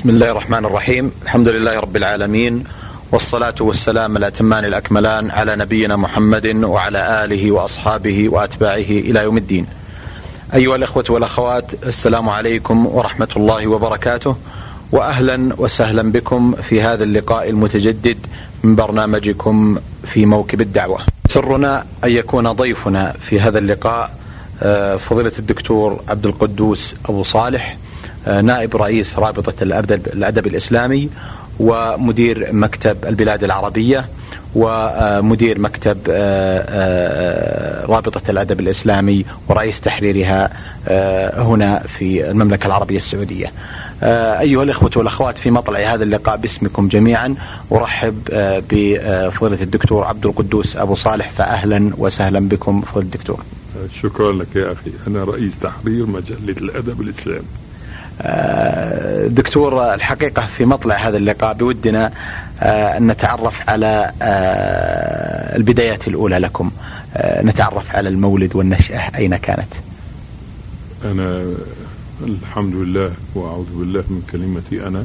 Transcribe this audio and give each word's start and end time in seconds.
بسم 0.00 0.10
الله 0.10 0.30
الرحمن 0.30 0.64
الرحيم. 0.64 1.12
الحمد 1.22 1.48
لله 1.48 1.80
رب 1.80 1.96
العالمين 1.96 2.64
والصلاة 3.12 3.54
والسلام 3.60 4.16
الأتمان 4.16 4.64
الأكملان 4.64 5.30
على 5.30 5.56
نبينا 5.56 5.96
محمد 5.96 6.46
وعلى 6.46 7.24
آله 7.24 7.50
وأصحابه 7.50 8.28
وأتباعه 8.28 8.76
إلى 8.76 9.20
يوم 9.20 9.36
الدين. 9.36 9.66
أيها 10.54 10.76
الإخوة 10.76 11.04
والأخوات 11.10 11.84
السلام 11.86 12.28
عليكم 12.28 12.86
ورحمة 12.86 13.28
الله 13.36 13.66
وبركاته 13.66 14.36
وأهلا 14.92 15.54
وسهلا 15.58 16.12
بكم 16.12 16.54
في 16.62 16.82
هذا 16.82 17.04
اللقاء 17.04 17.50
المتجدد 17.50 18.18
من 18.62 18.74
برنامجكم 18.76 19.78
في 20.04 20.26
موكب 20.26 20.60
الدعوة. 20.60 21.00
سرنا 21.28 21.84
أن 22.04 22.10
يكون 22.10 22.52
ضيفنا 22.52 23.12
في 23.20 23.40
هذا 23.40 23.58
اللقاء 23.58 24.10
آه، 24.62 24.96
فضيلة 24.96 25.32
الدكتور 25.38 26.00
عبد 26.08 26.26
القدوس 26.26 26.94
أبو 27.04 27.22
صالح. 27.22 27.76
نائب 28.26 28.76
رئيس 28.76 29.18
رابطة 29.18 29.62
الأدب 29.62 30.46
الإسلامي 30.46 31.08
ومدير 31.60 32.48
مكتب 32.52 32.96
البلاد 33.04 33.44
العربية 33.44 34.04
ومدير 34.54 35.58
مكتب 35.60 35.98
آه، 36.08 37.86
رابطة 37.86 38.30
الأدب 38.30 38.60
الإسلامي 38.60 39.24
ورئيس 39.48 39.80
تحريرها 39.80 40.50
هنا 41.36 41.78
في 41.78 42.30
المملكة 42.30 42.66
العربية 42.66 42.96
السعودية. 42.96 43.52
أيها 44.02 44.62
الإخوة 44.62 44.90
والأخوات 44.96 45.38
في 45.38 45.50
مطلع 45.50 45.78
هذا 45.78 46.04
اللقاء 46.04 46.36
باسمكم 46.36 46.88
جميعا 46.88 47.34
أرحب 47.72 48.22
بفضيلة 48.70 49.62
الدكتور 49.62 50.04
عبد 50.04 50.26
القدوس 50.26 50.76
أبو 50.76 50.94
صالح 50.94 51.28
فأهلا 51.28 51.90
وسهلا 51.98 52.48
بكم 52.48 52.80
فضيلة 52.80 53.04
الدكتور. 53.06 53.42
شكرا 54.02 54.32
لك 54.32 54.56
يا 54.56 54.72
أخي. 54.72 54.90
أنا 55.06 55.24
رئيس 55.24 55.58
تحرير 55.58 56.06
مجلة 56.06 56.54
الأدب 56.60 57.00
الإسلامي. 57.00 57.38
آه، 57.38 57.69
دكتور 59.28 59.94
الحقيقة 59.94 60.46
في 60.46 60.64
مطلع 60.64 60.94
هذا 61.08 61.16
اللقاء 61.16 61.54
بودنا 61.54 62.12
آه، 62.60 62.96
أن 62.96 63.06
نتعرف 63.06 63.70
على 63.70 64.12
آه، 64.22 65.56
البدايات 65.56 66.08
الأولى 66.08 66.38
لكم. 66.38 66.70
نتعرف 67.42 67.96
على 67.96 68.08
المولد 68.08 68.56
والنشأة 68.56 68.98
أين 69.16 69.36
كانت. 69.36 69.74
أنا 71.04 71.44
الحمد 72.20 72.74
لله 72.74 73.12
وأعوذ 73.34 73.66
بالله 73.78 74.04
من 74.08 74.22
كلمتي 74.32 74.86
أنا 74.86 75.04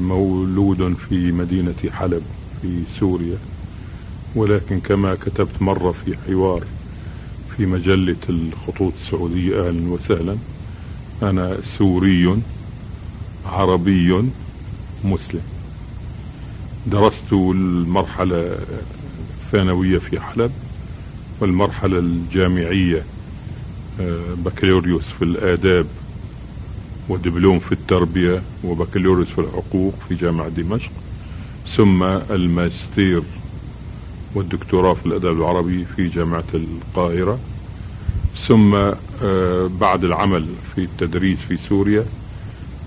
مولود 0.00 0.94
في 1.08 1.32
مدينة 1.32 1.74
حلب 1.92 2.22
في 2.62 2.82
سوريا 3.00 3.36
ولكن 4.34 4.80
كما 4.80 5.14
كتبت 5.14 5.62
مرة 5.62 5.92
في 5.92 6.16
حوار 6.26 6.62
في 7.56 7.66
مجلة 7.66 8.16
الخطوط 8.28 8.92
السعودية 8.96 9.68
أهلا 9.68 9.88
وسهلا. 9.92 10.36
أنا 11.22 11.58
سوري 11.64 12.36
عربي 13.46 14.22
مسلم. 15.04 15.40
درست 16.86 17.32
المرحلة 17.32 18.58
الثانوية 19.40 19.98
في 19.98 20.20
حلب 20.20 20.50
والمرحلة 21.40 21.98
الجامعية 21.98 23.02
آه، 24.00 24.34
بكالوريوس 24.36 25.04
في 25.04 25.22
الآداب 25.22 25.86
ودبلوم 27.08 27.58
في 27.58 27.72
التربية 27.72 28.42
وبكالوريوس 28.64 29.28
في 29.28 29.38
الحقوق 29.38 29.94
في 30.08 30.14
جامعة 30.14 30.48
دمشق 30.48 30.90
ثم 31.76 32.02
الماجستير 32.02 33.22
والدكتوراه 34.34 34.94
في 34.94 35.06
الأدب 35.06 35.38
العربي 35.38 35.84
في 35.96 36.08
جامعة 36.08 36.44
القاهرة. 36.54 37.38
ثم 38.38 38.74
آه، 38.74 39.70
بعد 39.80 40.04
العمل 40.04 40.46
في 40.74 40.80
التدريس 40.84 41.38
في 41.38 41.56
سوريا 41.56 42.04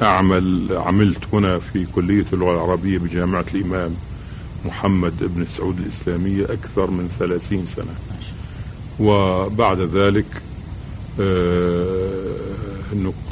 أعمل 0.01 0.67
عملت 0.71 1.19
هنا 1.33 1.59
في 1.59 1.85
كلية 1.95 2.25
اللغة 2.33 2.53
العربية 2.53 2.97
بجامعة 2.97 3.45
الإمام 3.53 3.95
محمد 4.65 5.13
بن 5.19 5.45
سعود 5.49 5.79
الإسلامية 5.79 6.43
أكثر 6.43 6.91
من 6.91 7.09
ثلاثين 7.19 7.65
سنة 7.65 7.95
وبعد 8.99 9.79
ذلك 9.79 10.25
آه، 11.19 12.33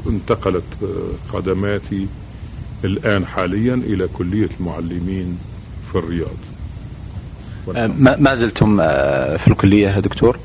انتقلت 0.08 0.64
قدماتي 1.34 2.08
الآن 2.86 3.26
حاليا 3.26 3.74
إلى 3.74 4.08
كلية 4.14 4.50
المعلمين 4.60 5.38
في 5.92 5.98
الرياض 5.98 6.38
آه، 7.76 7.88
ما 7.98 8.36
زلتم 8.36 8.78
في 9.38 9.48
الكلية 9.48 9.88
يا 9.90 10.00
دكتور؟ 10.00 10.40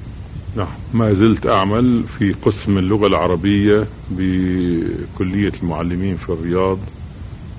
نعم. 0.57 0.67
ما 0.95 1.13
زلت 1.13 1.47
أعمل 1.47 2.05
في 2.19 2.33
قسم 2.33 2.79
اللغة 2.79 3.07
العربية 3.07 3.85
بكلية 4.11 5.53
المعلمين 5.63 6.17
في 6.17 6.29
الرياض 6.29 6.79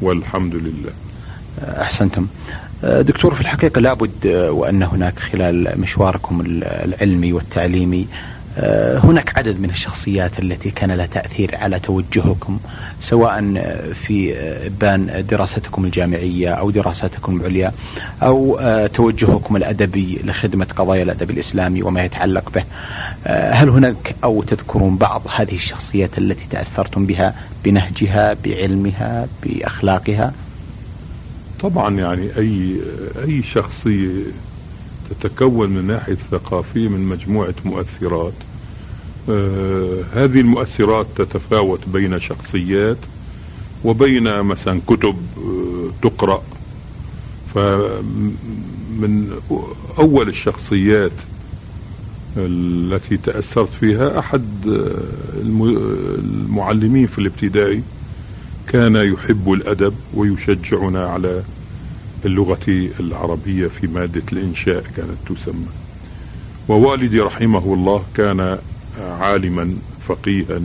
والحمد 0.01 0.55
لله. 0.55 0.91
أحسنتم. 1.61 2.27
دكتور 2.83 3.33
في 3.33 3.41
الحقيقة 3.41 3.81
لابد 3.81 4.27
وأن 4.27 4.83
هناك 4.83 5.19
خلال 5.19 5.81
مشواركم 5.81 6.41
العلمي 6.61 7.33
والتعليمي 7.33 8.01
آه، 8.01 8.42
هناك 9.03 9.37
عدد 9.37 9.59
من 9.59 9.69
الشخصيات 9.69 10.39
التي 10.39 10.71
كان 10.71 10.91
لها 10.91 11.05
تأثير 11.05 11.55
على 11.55 11.79
توجهكم 11.79 12.59
سواء 13.01 13.41
في 13.93 14.33
إبان 14.65 15.25
دراستكم 15.29 15.85
الجامعية 15.85 16.49
أو 16.49 16.71
دراساتكم 16.71 17.35
العليا 17.35 17.71
أو 18.23 18.59
آه، 18.59 18.87
توجهكم 18.87 19.55
الأدبي 19.55 20.19
لخدمة 20.23 20.67
قضايا 20.75 21.03
الأدب 21.03 21.31
الإسلامي 21.31 21.83
وما 21.83 22.03
يتعلق 22.03 22.51
به. 22.55 22.63
آه، 23.27 23.51
هل 23.51 23.69
هناك 23.69 24.15
أو 24.23 24.43
تذكرون 24.43 24.97
بعض 24.97 25.21
هذه 25.35 25.55
الشخصيات 25.55 26.17
التي 26.17 26.47
تأثرتم 26.49 27.05
بها 27.05 27.35
بنهجها 27.63 28.35
بعلمها 28.45 29.27
بأخلاقها؟ 29.43 30.33
طبعا 31.59 31.99
يعني 31.99 32.37
أي 32.37 32.77
أي 33.23 33.43
شخصية 33.43 34.23
تتكون 35.21 35.69
من 35.69 35.77
الناحية 35.77 36.13
الثقافية 36.13 36.87
من 36.87 36.99
مجموعة 36.99 37.55
مؤثرات. 37.65 38.33
آه 39.29 40.03
هذه 40.13 40.39
المؤثرات 40.39 41.07
تتفاوت 41.15 41.79
بين 41.93 42.19
شخصيات 42.19 42.97
وبين 43.85 44.41
مثلا 44.41 44.81
كتب 44.87 45.15
آه 45.37 46.09
تقرأ. 46.09 46.41
فمن 47.55 49.31
أول 49.99 50.29
الشخصيات 50.29 51.11
التي 52.37 53.17
تأثرت 53.17 53.73
فيها 53.73 54.19
أحد 54.19 54.43
آه، 54.67 55.41
المعلمين 56.17 57.07
في 57.07 57.19
الابتدائي 57.19 57.83
كان 58.67 58.95
يحب 58.95 59.51
الأدب 59.51 59.93
ويشجعنا 60.13 61.05
على 61.05 61.43
اللغة 62.25 62.89
العربية 62.99 63.67
في 63.67 63.87
مادة 63.87 64.23
الإنشاء 64.33 64.83
كانت 64.97 65.17
تسمى. 65.37 65.67
ووالدي 66.69 67.19
رحمه 67.19 67.73
الله 67.73 68.03
كان 68.15 68.57
عالما 68.99 69.73
فقيها 70.07 70.61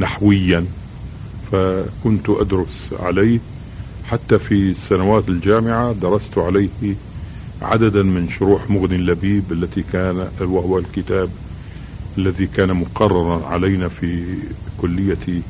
نحويا 0.00 0.64
فكنت 1.52 2.28
أدرس 2.30 2.90
عليه. 3.00 3.38
حتى 4.10 4.38
في 4.38 4.74
سنوات 4.74 5.28
الجامعة 5.28 5.92
درست 5.92 6.38
عليه 6.38 6.68
عددا 7.62 8.02
من 8.02 8.28
شروح 8.28 8.70
مغني 8.70 8.96
اللبيب 8.96 9.52
التي 9.52 9.84
كان 9.92 10.28
وهو 10.40 10.78
الكتاب 10.78 11.30
الذي 12.18 12.46
كان 12.46 12.72
مقررا 12.72 13.46
علينا 13.46 13.88
في 13.88 14.24
كلية 14.78 15.42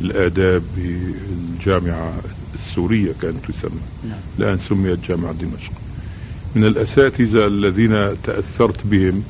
الآداب 0.00 0.62
بالجامعة 0.76 2.12
السورية 2.54 3.12
كانت 3.22 3.46
تسمى. 3.48 3.70
نعم. 4.08 4.18
الآن 4.38 4.58
سميت 4.58 5.08
جامعة 5.08 5.32
دمشق. 5.32 5.72
من 6.54 6.64
الأساتذة 6.64 7.46
الذين 7.46 8.22
تأثرت 8.22 8.86
بهم 8.86 9.22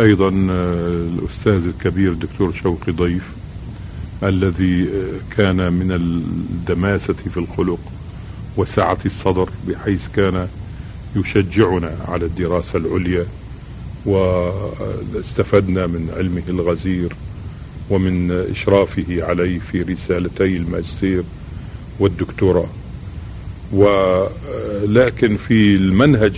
أيضا 0.00 0.28
آه، 0.50 1.08
الأستاذ 1.18 1.66
الكبير 1.66 2.12
الدكتور 2.12 2.52
شوقي 2.52 2.92
ضيف 2.92 3.22
الذي 4.22 4.88
آه، 4.88 5.36
كان 5.36 5.72
من 5.72 5.92
الدماسة 5.92 7.14
في 7.14 7.36
الخلق 7.36 7.80
وسعة 8.56 8.98
الصدر 9.06 9.50
بحيث 9.68 10.08
كان 10.08 10.48
يشجعنا 11.16 11.96
على 12.08 12.26
الدراسة 12.26 12.78
العليا 12.78 13.26
واستفدنا 14.06 15.86
من 15.86 16.10
علمه 16.16 16.42
الغزير 16.48 17.12
ومن 17.90 18.30
إشرافه 18.30 19.24
علي 19.24 19.60
في 19.60 19.82
رسالتي 19.82 20.56
الماجستير. 20.56 21.22
والدكتوراه. 22.00 22.68
ولكن 23.72 25.36
في 25.36 25.76
المنهج 25.76 26.36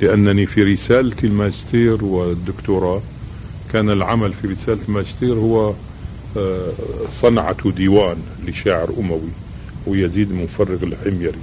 لأنني 0.00 0.46
في 0.46 0.62
رسالة 0.62 1.16
الماجستير 1.24 2.04
والدكتوراه 2.04 3.02
كان 3.72 3.90
العمل 3.90 4.32
في 4.32 4.46
رسالة 4.46 4.78
الماجستير 4.88 5.34
هو 5.34 5.74
آه، 6.36 6.72
صنعة 7.10 7.70
ديوان 7.70 8.16
لشاعر 8.46 8.90
أموي 8.98 9.30
ويزيد 9.86 10.30
المفرغ 10.30 10.82
الحميري 10.82 11.38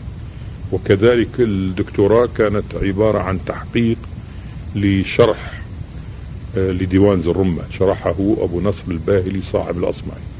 وكذلك 0.71 1.29
الدكتوراه 1.39 2.29
كانت 2.37 2.75
عبارة 2.75 3.19
عن 3.19 3.39
تحقيق 3.45 3.97
لشرح 4.75 5.61
آه، 6.57 6.71
لديوان 6.71 7.19
الرمة 7.19 7.61
شرحه 7.71 8.15
أبو 8.19 8.61
نصر 8.61 8.83
الباهلي 8.91 9.41
صاحب 9.41 9.77
الأصمعي. 9.77 10.34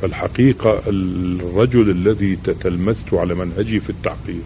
فالحقيقة 0.00 0.82
الرجل 0.86 1.90
الذي 1.90 2.36
تتلمذت 2.44 3.14
على 3.14 3.34
منهجه 3.34 3.78
في 3.78 3.90
التحقيق 3.90 4.44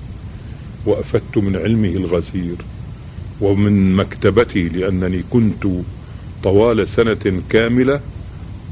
وأفدت 0.87 1.39
من 1.39 1.57
علمه 1.57 1.89
الغزير 1.89 2.57
ومن 3.41 3.97
مكتبته 3.97 4.61
لأنني 4.61 5.23
كنت 5.31 5.67
طوال 6.43 6.89
سنة 6.89 7.43
كاملة 7.51 8.01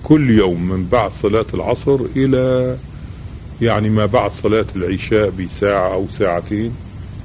كل 0.04 0.30
يوم 0.30 0.68
من 0.68 0.86
بعد 0.92 1.12
صلاة 1.12 1.46
العصر 1.54 1.98
إلى 2.16 2.76
يعني 3.62 3.90
ما 3.90 4.06
بعد 4.06 4.32
صلاة 4.32 4.66
العشاء 4.76 5.30
بساعة 5.30 5.94
أو 5.94 6.08
ساعتين 6.10 6.72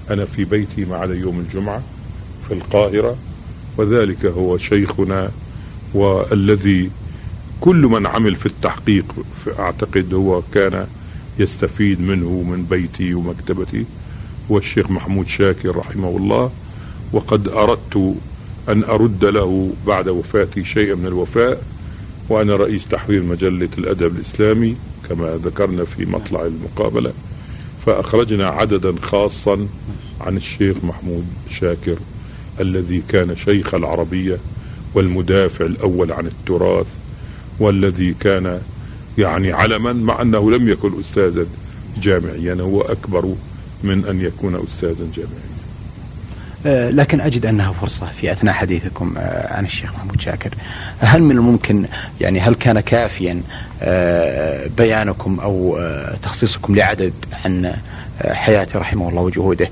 أنا 0.10 0.26
في 0.26 0.46
بيتي 0.46 0.86
عدا 0.92 1.16
يوم 1.16 1.40
الجمعة 1.40 1.84
في 2.48 2.54
القاهرة 2.54 3.16
وذلك 3.78 4.26
هو 4.26 4.58
شيخنا 4.58 5.32
والذي 5.94 6.90
كل 7.62 7.76
من 7.76 8.08
عمل 8.08 8.36
في 8.36 8.46
التحقيق 8.46 9.06
أعتقد 9.60 10.14
هو 10.14 10.42
كان 10.54 10.88
يستفيد 11.40 12.02
منه 12.02 12.30
من 12.30 12.66
بيتي 12.70 13.14
ومكتبتي. 13.14 13.86
هو 14.52 14.58
الشيخ 14.58 14.92
محمود 14.92 15.28
شاكر 15.28 15.76
رحمه 15.76 16.18
الله. 16.18 16.52
وقد 17.14 17.48
أردت 17.48 18.16
أن 18.70 18.84
أرد 18.84 19.26
له 19.26 19.74
بعد 19.88 20.10
وفاتي 20.10 20.64
شيئا 20.64 20.96
من 20.96 21.06
الوفاء 21.06 21.64
وأنا 22.30 22.56
رئيس 22.56 22.88
تحرير 22.88 23.24
مجلة 23.24 23.70
الأدب 23.78 24.16
الإسلامي 24.16 24.76
كما 25.10 25.40
ذكرنا 25.44 25.86
في 25.86 26.06
مطلع 26.06 26.46
المقابلة. 26.46 27.14
فأخرجنا 27.86 28.48
عددا 28.48 28.96
خاصا 29.02 29.68
عن 30.22 30.38
الشيخ 30.38 30.78
محمود 30.84 31.26
شاكر 31.50 31.96
الذي 32.60 33.04
كان 33.10 33.36
شيخ 33.36 33.74
العربية 33.74 34.38
والمدافع 34.94 35.66
الأول 35.66 36.12
عن 36.12 36.26
التراث 36.26 36.88
والذي 37.62 38.16
كان 38.20 38.62
يعني 39.18 39.54
علما 39.54 39.94
مع 39.94 40.22
أنه 40.22 40.52
لم 40.52 40.70
يكن 40.70 41.00
أستاذا 41.00 41.46
جامعيا 42.02 42.58
هو 42.62 42.82
أكبر 42.82 43.36
من 43.84 44.06
أن 44.06 44.22
يكون 44.22 44.64
أستاذا 44.68 45.08
جامعيا. 45.16 45.52
آه، 46.66 46.90
لكن 46.90 47.22
أجد 47.22 47.46
أنها 47.46 47.72
فرصة 47.72 48.06
في 48.06 48.32
أثناء 48.32 48.54
حديثكم 48.54 49.14
آه، 49.18 49.54
عن 49.54 49.66
الشيخ 49.66 49.94
محمود 49.94 50.22
شاكر. 50.22 50.50
هل 51.00 51.24
من 51.24 51.38
الممكن 51.38 51.86
يعني 52.22 52.40
هل 52.40 52.56
كان 52.56 52.80
كافيا 52.80 53.42
آه، 53.82 54.68
بيانكم 54.78 55.40
أو 55.40 55.80
تخصيصكم 56.24 56.76
لعدد 56.76 57.14
عن 57.46 57.74
حياته 58.26 58.80
رحمه 58.80 59.10
الله 59.10 59.22
وجهوده. 59.22 59.70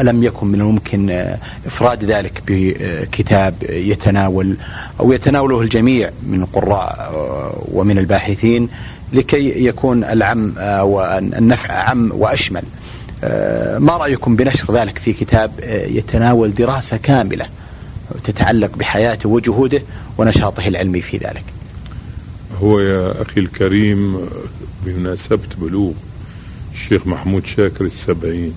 ألم 0.00 0.24
يكن 0.24 0.46
من 0.46 0.60
الممكن 0.60 1.34
إفراد 1.66 2.04
ذلك 2.04 2.42
بكتاب 2.46 3.54
يتناول 3.68 4.56
أو 5.00 5.12
يتناوله 5.12 5.60
الجميع 5.60 6.10
من 6.26 6.42
القراء 6.42 7.12
ومن 7.72 7.98
الباحثين 7.98 8.68
لكي 9.12 9.66
يكون 9.66 10.04
العم 10.04 10.54
والنفع 10.82 11.74
عم 11.74 12.12
وأشمل. 12.14 12.62
آه، 13.24 13.78
ما 13.78 13.96
رأيكم 13.96 14.36
بنشر 14.36 14.74
ذلك 14.74 14.98
في 14.98 15.12
كتاب 15.12 15.50
آه، 15.60 15.86
يتناول 15.86 16.54
دراسة 16.54 16.96
كاملة 16.96 17.46
تتعلق 18.24 18.76
بحياته 18.76 19.28
وجهوده 19.28 19.82
ونشاطه 20.18 20.68
العلمي 20.68 21.00
في 21.00 21.16
ذلك؟ 21.16 21.44
هو 22.62 22.80
يا 22.80 23.22
أخي 23.22 23.40
الكريم 23.40 24.28
بمناسبة 24.84 25.48
بلوغ 25.58 25.92
الشيخ 26.76 27.06
محمود 27.06 27.46
شاكر 27.46 27.84
السبعين. 27.84 28.52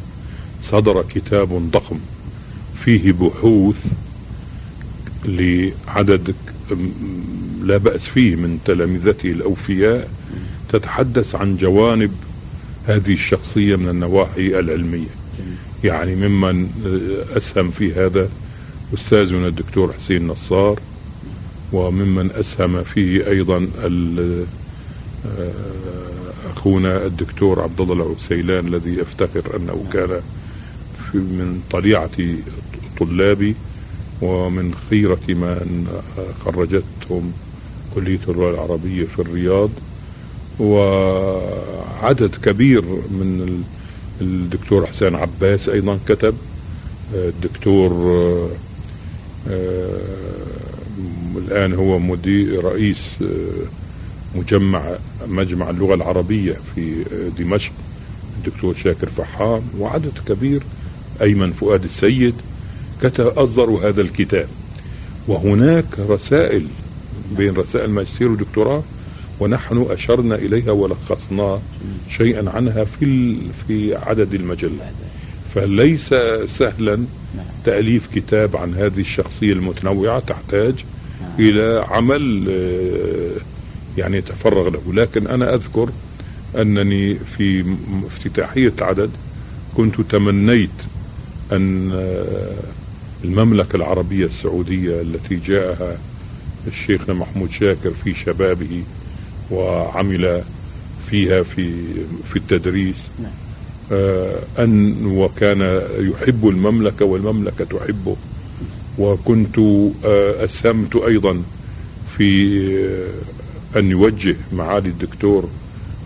صدر 0.61 1.01
كتاب 1.01 1.71
ضخم 1.71 1.99
فيه 2.75 3.11
بحوث 3.11 3.85
لعدد 5.25 6.35
لا 7.63 7.77
بأس 7.77 8.07
فيه 8.07 8.35
من 8.35 8.59
تلامذته 8.65 9.31
الأوفياء 9.31 10.09
تتحدث 10.69 11.35
عن 11.35 11.57
جوانب 11.57 12.11
هذه 12.87 13.13
الشخصية 13.13 13.75
من 13.75 13.89
النواحي 13.89 14.59
العلمية. 14.59 15.13
يعني 15.83 16.15
ممن 16.15 16.69
أسهم 17.37 17.71
في 17.71 17.93
هذا 17.93 18.29
أستاذنا 18.93 19.47
الدكتور 19.47 19.93
حسين 19.93 20.27
نصار 20.27 20.79
وممن 21.73 22.31
أسهم 22.31 22.83
فيه 22.83 23.27
أيضا 23.27 23.67
آه، 23.83 24.43
أخونا 26.59 27.05
الدكتور 27.05 27.61
عبد 27.61 27.81
الله 27.81 27.93
العسيلان 27.93 28.67
الذي 28.67 29.01
أفتخر 29.01 29.55
أنه 29.55 29.85
كان 29.93 30.21
من 31.13 31.61
طليعة 31.71 32.09
طلابي 32.99 33.55
ومن 34.21 34.75
خيرة 34.89 35.19
من 35.27 35.87
خرجتهم 36.45 37.31
كلية 37.95 38.19
اللغة 38.27 38.49
العربية 38.49 39.05
في 39.05 39.19
الرياض. 39.19 39.69
وعدد 40.59 42.35
كبير 42.43 42.81
من 43.11 43.63
الدكتور 44.21 44.85
حسين 44.85 45.15
عباس 45.15 45.69
أيضا 45.69 45.99
كتب. 46.07 46.35
الدكتور 47.13 47.91
آه، 47.91 48.49
آه، 49.49 49.99
الآن 51.37 51.73
هو 51.73 51.99
مدير 51.99 52.65
رئيس 52.65 53.15
آه، 53.21 53.78
مجمع 54.35 54.83
مجمع 55.27 55.69
اللغة 55.69 55.93
العربية 55.93 56.57
في 56.75 57.03
دمشق 57.39 57.71
الدكتور 58.37 58.75
شاكر 58.75 59.09
فحام 59.09 59.61
وعدد 59.79 60.11
كبير 60.27 60.63
أيمن 61.21 61.51
فؤاد 61.51 61.83
السيد 61.83 62.33
كتب 63.03 63.27
اصدروا 63.27 63.89
هذا 63.89 64.01
الكتاب. 64.01 64.47
وهناك 65.27 65.85
رسائل 66.09 66.65
بين 67.37 67.53
رسائل 67.53 67.89
ماجستير 67.89 68.31
ودكتوراه 68.31 68.83
ونحن 69.39 69.85
أشرنا 69.89 70.35
إليها 70.35 70.71
ولخصنا 70.71 71.59
شيئا 72.09 72.49
عنها 72.49 72.83
في 72.83 73.35
في 73.67 73.95
عدد 73.95 74.33
المجلة 74.33 74.91
فليس 75.55 76.13
سهلا 76.47 76.99
تأليف 77.65 78.07
كتاب 78.15 78.57
عن 78.57 78.73
هذه 78.73 78.99
الشخصية 78.99 79.53
المتنوعة 79.53 80.19
تحتاج 80.19 80.73
إلى 81.39 81.85
عمل 81.89 82.45
آه، 82.49 83.41
يعني 83.97 84.17
يتفرغ 84.17 84.69
له. 84.69 84.93
لكن 84.93 85.27
أنا 85.27 85.53
أذكر 85.55 85.89
أنني 86.55 87.15
في 87.37 87.75
افتتاحية 88.07 88.73
عدد 88.81 89.09
كنت 89.77 90.01
تمنيت 90.01 90.69
أن 91.51 91.91
آه، 91.91 92.53
المملكة 93.23 93.75
العربية 93.75 94.25
السعودية 94.25 95.01
التي 95.01 95.35
جاءها 95.35 95.97
الشيخ 96.67 97.09
محمود 97.09 97.51
شاكر 97.51 97.91
في 98.03 98.13
شبابه 98.13 98.83
وعمل 99.51 100.41
فيها 101.09 101.43
في 101.43 101.83
في 102.29 102.35
التدريس 102.35 102.95
نعم. 103.19 103.31
آه 103.91 104.39
أن 104.59 105.05
وكان 105.05 105.81
يحب 105.99 106.47
المملكة 106.47 107.05
والمملكة 107.05 107.65
تحبه. 107.65 108.15
وكنت 108.97 109.57
آه 110.05 110.45
أسهمت 110.45 110.95
أيضا 110.95 111.41
في 112.17 112.59
أن 113.77 113.91
يوجه 113.91 114.35
معالي 114.53 114.89
الدكتور 114.89 115.49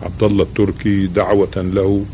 عبد 0.02 0.22
الله 0.22 0.42
التركي 0.42 1.06
دعوة 1.06 1.56
له 1.56 2.04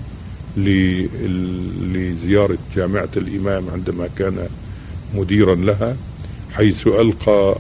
لزيارة 1.92 2.59
جامعة 2.76 3.09
الإمام 3.16 3.71
عندما 3.71 4.09
كان 4.19 4.49
مديرا 5.14 5.54
لها 5.54 5.97
حيث 6.52 6.87
ألقى 6.87 7.57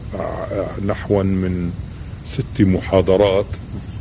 نحوا 0.86 1.22
من 1.22 1.70
ست 2.26 2.60
محاضرات 2.60 3.46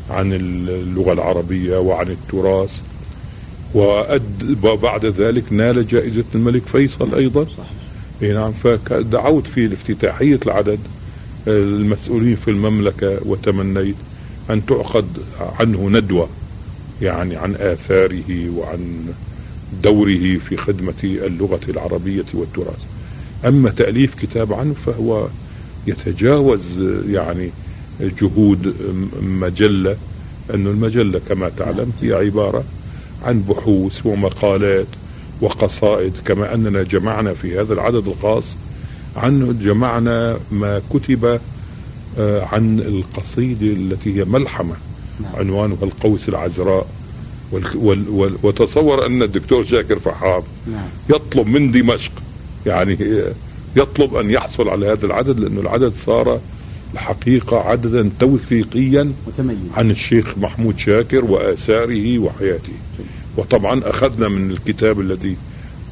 عن 0.09 0.33
اللغة 0.33 1.13
العربية 1.13 1.77
وعن 1.77 2.07
التراث. 2.07 2.81
وبعد 4.63 5.05
ذلك 5.05 5.53
نال 5.53 5.87
جائزة 5.87 6.23
الملك 6.35 6.61
فيصل 6.71 7.15
أيضا. 7.15 7.45
صح. 7.45 7.69
نعم 8.21 8.51
فدعوت 8.51 9.47
في 9.47 9.65
الافتتاحية 9.65 10.39
العدد. 10.45 10.79
المسؤولين 11.47 12.35
في 12.35 12.47
المملكة 12.51 13.19
وتمنيت 13.25 13.95
أن 14.49 14.65
تعقد 14.65 15.05
عنه 15.59 15.89
ندوة 15.89 16.29
يعني 17.01 17.35
عن 17.35 17.55
آثاره 17.55 18.49
وعن 18.49 19.05
دوره 19.83 20.37
في 20.37 20.57
خدمة 20.57 20.93
اللغة 21.03 21.59
العربية 21.69 22.25
والتراث. 22.33 22.85
أما 23.45 23.69
تأليف 23.69 24.15
كتاب 24.15 24.53
عنه 24.53 24.73
فهو 24.73 25.27
يتجاوز 25.87 26.81
يعني 27.09 27.49
جهود 28.21 28.73
مجلة 29.21 29.97
أن 30.53 30.67
المجلة 30.67 31.21
كما 31.29 31.49
تعلم 31.49 31.91
هي 32.01 32.13
عبارة 32.13 32.63
عن 33.25 33.41
بحوث 33.41 34.05
ومقالات 34.05 34.87
وقصائد 35.41 36.13
كما 36.25 36.53
أننا 36.53 36.83
جمعنا 36.83 37.33
في 37.33 37.59
هذا 37.59 37.73
العدد 37.73 38.07
الخاص 38.07 38.55
عن 39.15 39.59
جمعنا 39.61 40.39
ما 40.51 40.81
كتب 40.93 41.39
آه، 42.17 42.45
عن 42.45 42.79
القصيدة 42.79 43.67
التي 43.67 44.19
هي 44.19 44.25
ملحمة 44.25 44.75
نعم. 45.19 45.35
عنوانها 45.35 45.77
القوس 45.83 46.29
العذراء 46.29 46.87
وتصور 48.43 49.05
أن 49.05 49.23
الدكتور 49.23 49.65
شاكر 49.65 49.99
فحاب 49.99 50.43
نعم. 50.67 50.87
يطلب 51.09 51.47
من 51.47 51.71
دمشق 51.71 52.11
يعني 52.65 53.23
يطلب 53.75 54.15
أن 54.15 54.29
يحصل 54.29 54.69
على 54.69 54.87
هذا 54.87 55.05
العدد 55.05 55.39
لأن 55.39 55.57
العدد 55.57 55.95
صار 55.95 56.39
الحقيقة 56.93 57.59
عددا 57.59 58.09
توثيقيا 58.19 59.11
عن 59.77 59.91
الشيخ 59.91 60.37
محمود 60.37 60.79
شاكر 60.79 61.25
وآثاره 61.25 62.19
وحياته 62.19 62.73
وطبعا 63.37 63.81
أخذنا 63.85 64.27
من 64.27 64.51
الكتاب 64.51 64.99
الذي 64.99 65.35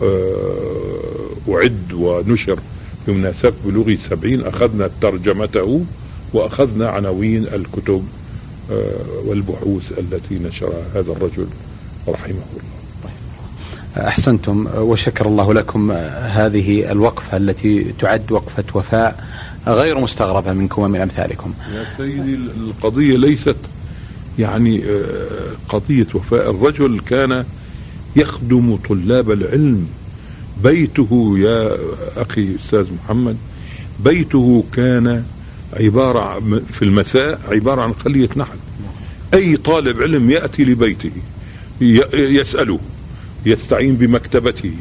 آه، 0.02 1.30
أعد 1.50 1.94
ونشر 1.94 2.60
بمناسبة 3.08 3.54
بلوغ 3.66 3.96
سبعين 3.96 4.46
أخذنا 4.46 4.90
ترجمته 5.02 5.86
وأخذنا 6.34 6.90
عناوين 6.90 7.44
الكتب 7.44 8.04
آه، 8.72 8.84
والبحوث 9.26 10.00
التي 10.00 10.40
نشرها 10.40 10.84
هذا 10.96 11.12
الرجل 11.12 11.48
رحمه 12.08 12.28
الله. 12.30 14.08
أحسنتم 14.08 14.68
وشكر 14.78 15.26
الله 15.26 15.54
لكم 15.54 15.92
هذه 16.22 16.92
الوقفة 16.92 17.38
التي 17.38 17.94
تعد 18.00 18.32
وقفة 18.32 18.64
وفاء 18.74 19.24
غير 19.68 20.00
مستغربة 20.00 20.54
منكم 20.54 20.82
ومن 20.82 21.02
أمثالكم. 21.02 21.54
يا 21.76 21.86
سيدي 21.98 22.36
القضية 22.36 23.18
ليست 23.18 23.56
يعني 24.40 24.84
آه، 24.86 25.28
قضية 25.70 26.08
وفاء. 26.14 26.50
الرجل 26.50 27.00
كان 27.00 27.46
يخدم 28.16 28.76
طلاب 28.90 29.32
العلم 29.32 29.88
بيته 30.64 31.36
يا 31.38 31.78
أخي 32.18 32.56
أستاذ 32.56 32.88
محمد 32.94 33.38
بيته 34.00 34.64
كان 34.74 35.24
عبارة 35.74 36.40
في 36.72 36.82
المساء 36.82 37.40
عبارة 37.52 37.82
عن 37.82 37.94
خلية 37.94 38.30
نحل. 38.36 38.58
أي 39.34 39.58
طالب 39.58 40.02
علم 40.02 40.32
يأتي 40.32 40.64
لبيته 40.64 41.12
يسأله 42.14 42.80
يستعين 43.46 43.96
بمكتبته. 43.96 44.72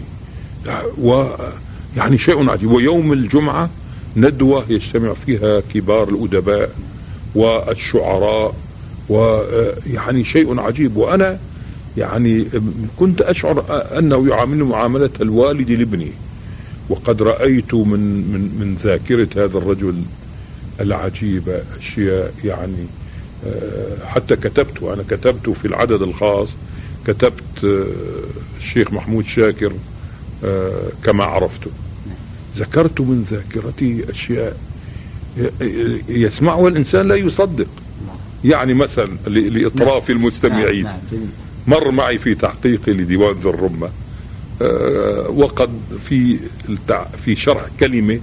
ويعني 0.99 2.19
شيء 2.19 2.51
عجيب. 2.51 2.71
ويوم 2.71 3.13
الجمعة 3.13 3.71
ندوة 4.17 4.65
يجتمع 4.69 5.13
فيها 5.13 5.61
كبار 5.75 6.09
الأدباء 6.09 6.71
والشعراء 7.35 8.55
ويعني 9.09 10.25
شيء 10.25 10.61
عجيب. 10.61 10.97
وأنا 10.97 11.39
يعني 11.97 12.47
كنت 12.99 13.23
أشعر 13.23 13.65
أنه 13.99 14.29
يعاملني 14.29 14.65
معاملة 14.65 15.11
الوالد 15.21 15.71
لابني 15.71 16.13
وقد 16.89 17.23
رأيت 17.23 17.75
من 17.75 18.01
من 18.33 18.41
من 18.61 18.75
ذاكرة 18.83 19.29
هذا 19.45 19.59
الرجل 19.59 20.03
العجيبة 20.81 21.63
أشياء 21.79 22.35
يعني 22.45 22.87
حتى 24.07 24.37
كتبت 24.37 24.83
أنا 24.83 25.03
كتبت 25.11 25.51
في 25.51 25.65
العدد 25.65 26.03
الخاص 26.03 26.57
كتبت 27.07 27.87
الشيخ 28.59 28.93
محمود 28.93 29.25
شاكر 29.25 29.73
كما 31.05 31.25
عرفته 31.25 31.71
ذكرت 32.57 33.01
من 33.01 33.23
ذاكرتي 33.31 34.11
أشياء 34.11 34.57
يسمعها 36.09 36.69
الإنسان 36.69 37.09
لا 37.09 37.15
يصدق 37.15 37.69
يعني 38.45 38.75
مثلا 38.75 39.11
لإطراف 39.27 40.11
نعم. 40.11 40.19
المستمعين 40.19 40.85
نعم. 40.85 40.97
نعم. 41.13 41.21
مر 41.67 41.91
معي 41.91 42.19
في 42.19 42.35
تحقيقي 42.35 42.93
لديوان 42.93 43.37
ذي 43.37 43.49
الرمة. 43.49 43.89
آه، 44.63 45.29
وقد 45.29 45.71
في 46.05 46.39
في 47.25 47.37
شرح 47.37 47.67
كلمة 47.81 48.21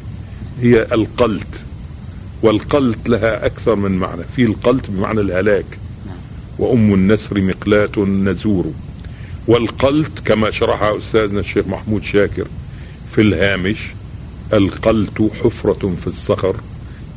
هي 0.62 0.88
القلت. 0.92 1.66
والقلت 2.42 3.10
لها 3.10 3.46
أكثر 3.46 3.76
من 3.76 3.92
معنى. 3.92 4.24
في 4.36 4.44
القلت 4.44 4.90
بمعنى 4.90 5.22
الهلاك. 5.22 5.66
وأم 6.60 6.94
النسر 6.94 7.42
مقلاة 7.42 8.00
نزور. 8.00 8.72
والقلت 9.48 10.20
كما 10.26 10.52
شرحها 10.52 10.98
أستاذنا 10.98 11.40
الشيخ 11.40 11.68
محمود 11.68 12.04
شاكر 12.04 12.48
في 13.12 13.22
الهامش 13.22 13.78
القلت 14.54 15.32
حفرة 15.44 15.94
في 16.02 16.08
الصخر 16.08 16.56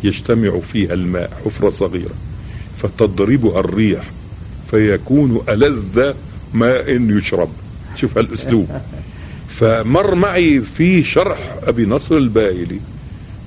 يجتمع 0.05 0.61
فيها 0.61 0.95
الماء 0.95 1.43
حفرة 1.45 1.71
صغيرة 1.71 2.15
فتضربها 2.77 3.61
الريح 3.61 4.11
فيكون 4.71 5.41
ألذ 5.49 6.13
ماء 6.55 7.01
يشرب. 7.01 7.49
شوف 7.97 8.19
هالأسلوب. 8.19 8.69
فمر 9.59 10.15
معي 10.15 10.61
في 10.61 11.03
شرح 11.03 11.39
أبي 11.63 11.87
نصر 11.87 12.17
البايلي 12.17 12.81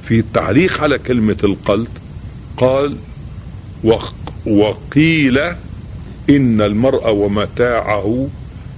في 0.04 0.20
التعليق 0.20 0.84
على 0.84 0.98
كلمة 0.98 1.38
القلت 1.44 1.92
قال 2.58 2.96
وقيل 4.46 5.38
إن 6.30 6.62
المرء 6.62 7.10
ومتاعه 7.10 8.28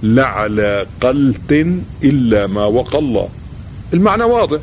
لعلى 0.02 0.86
قلت 1.00 1.66
إلا 2.04 2.46
ما 2.46 2.64
وقى 2.64 2.98
الله. 2.98 3.28
المعنى 3.94 4.24
واضح. 4.24 4.60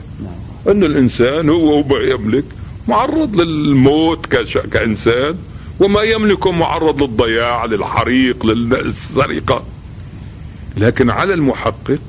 أن 0.68 0.84
الإنسان 0.84 1.50
هو 1.50 1.98
يملك 1.98 2.44
معرض 2.88 3.42
للموت 3.42 4.26
كإنسان. 4.72 5.36
وما 5.80 6.02
يملكه 6.02 6.52
معرض 6.52 7.04
للضياع 7.04 7.66
للحريق 7.66 8.46
للسرقة. 8.46 9.64
لكن 10.78 11.10
على 11.10 11.34
المحقق 11.34 12.02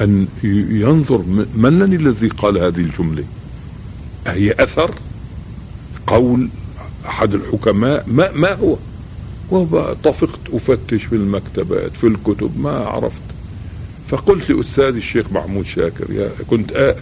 أن 0.00 0.26
ينظر 0.70 1.18
من 1.54 1.82
الذي 1.82 2.28
قال 2.28 2.58
هذه 2.58 2.78
الجملة. 2.80 3.24
هي 4.26 4.54
أثر 4.58 4.90
قول 6.06 6.48
أحد 7.06 7.34
الحكماء؟ 7.34 8.04
ما, 8.06 8.32
ما 8.32 8.52
هو؟ 8.52 8.76
وطفقت 9.50 10.40
أفتش 10.52 11.04
في 11.04 11.14
المكتبات 11.14 11.92
في 11.96 12.06
الكتب 12.06 12.60
ما 12.60 12.70
عرفت. 12.70 13.22
فقلت 14.08 14.50
لأستاذي 14.50 14.98
الشيخ 14.98 15.26
محمود 15.32 15.66
شاكر 15.66 16.12
يا 16.12 16.30
كنت 16.50 16.96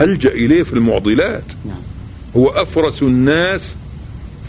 ألجأ 0.00 0.30
إليه 0.30 0.62
في 0.62 0.72
المعضلات. 0.72 1.44
نعم. 1.64 1.76
هو 2.36 2.48
أفرس 2.48 3.02
الناس 3.02 3.76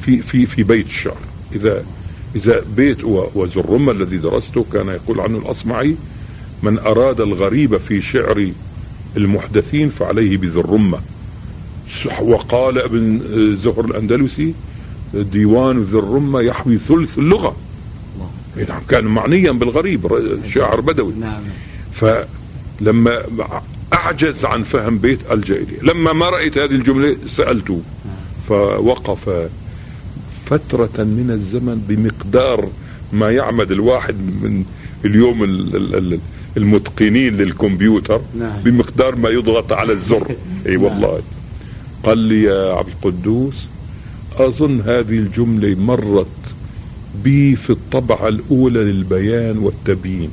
في 0.01 0.21
في 0.21 0.45
في 0.45 0.63
بيت 0.63 0.85
الشعر. 0.85 1.17
إذا 1.55 1.83
إذا 2.35 2.61
بيت 2.77 2.97
وزرمة 3.35 3.91
الذي 3.91 4.17
درسته 4.17 4.65
كان 4.73 4.87
يقول 4.87 5.19
عنه 5.19 5.37
الأصمعي 5.37 5.95
من 6.63 6.79
أراد 6.79 7.21
الغريب 7.21 7.77
في 7.77 8.01
شعر 8.01 8.51
المحدثين 9.17 9.89
فعليه 9.89 10.37
بذي 10.37 10.59
الرمة 10.59 10.99
وقال 12.21 12.79
ابن 12.79 13.21
زهر 13.61 13.85
الأندلسي 13.85 14.53
ديوان 15.13 15.83
ذي 15.83 15.97
الرمة 15.97 16.41
يحوي 16.41 16.77
ثلث 16.77 17.17
اللغة. 17.17 17.55
نعم 18.67 18.81
كان 18.89 19.05
معنيا 19.05 19.51
بالغريب 19.51 20.07
شاعر 20.53 20.79
بدوي. 20.81 21.13
نعم. 21.13 21.41
فلما 21.93 23.21
أعجز 23.93 24.45
عن 24.45 24.63
فهم 24.63 24.97
بيت 24.97 25.19
ألجأ 25.31 25.55
إليه 25.55 25.81
لما 25.81 26.13
ما 26.13 26.29
رأيت 26.29 26.57
هذه 26.57 26.71
الجملة 26.71 27.17
سألته 27.27 27.81
فوقف 28.47 29.49
فترة 30.45 31.03
من 31.03 31.31
الزمن 31.31 31.81
بمقدار 31.87 32.69
ما 33.13 33.31
يعمد 33.31 33.71
الواحد 33.71 34.15
من 34.15 34.63
اليوم 35.05 35.43
المتقنين 36.57 37.37
للكمبيوتر 37.37 38.21
نعم. 38.39 38.61
بمقدار 38.63 39.15
ما 39.15 39.29
يضغط 39.29 39.73
على 39.73 39.93
الزر 39.93 40.35
أي 40.67 40.77
والله 40.77 41.11
نعم. 41.11 41.21
قال 42.03 42.17
لي 42.17 42.43
يا 42.43 42.73
عبد 42.73 42.87
القدوس 42.87 43.65
أظن 44.37 44.81
هذه 44.81 45.17
الجملة 45.17 45.75
مرت 45.75 46.27
بي 47.23 47.55
في 47.55 47.69
الطبعة 47.69 48.27
الأولى 48.27 48.79
للبيان 48.79 49.57
والتبيين 49.57 50.31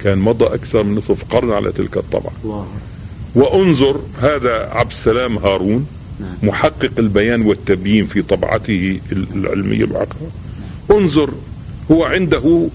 كان 0.00 0.18
مضى 0.18 0.44
أكثر 0.44 0.82
من 0.82 0.94
نصف 0.94 1.24
قرن 1.24 1.52
على 1.52 1.72
تلك 1.72 1.96
الطبعة 1.96 2.32
الله. 2.44 2.66
وانظر 3.34 4.00
هذا 4.18 4.68
عبد 4.72 4.90
السلام 4.90 5.38
هارون 5.38 5.72
نعم. 5.72 5.99
محقق 6.42 6.90
البيان 6.98 7.42
والتبيين 7.42 8.06
في 8.06 8.22
طبعته 8.22 9.00
العلمية 9.12 9.84
المعقرة 9.84 10.30
انظر 10.90 11.30
هو 11.90 12.04
عنده 12.04 12.68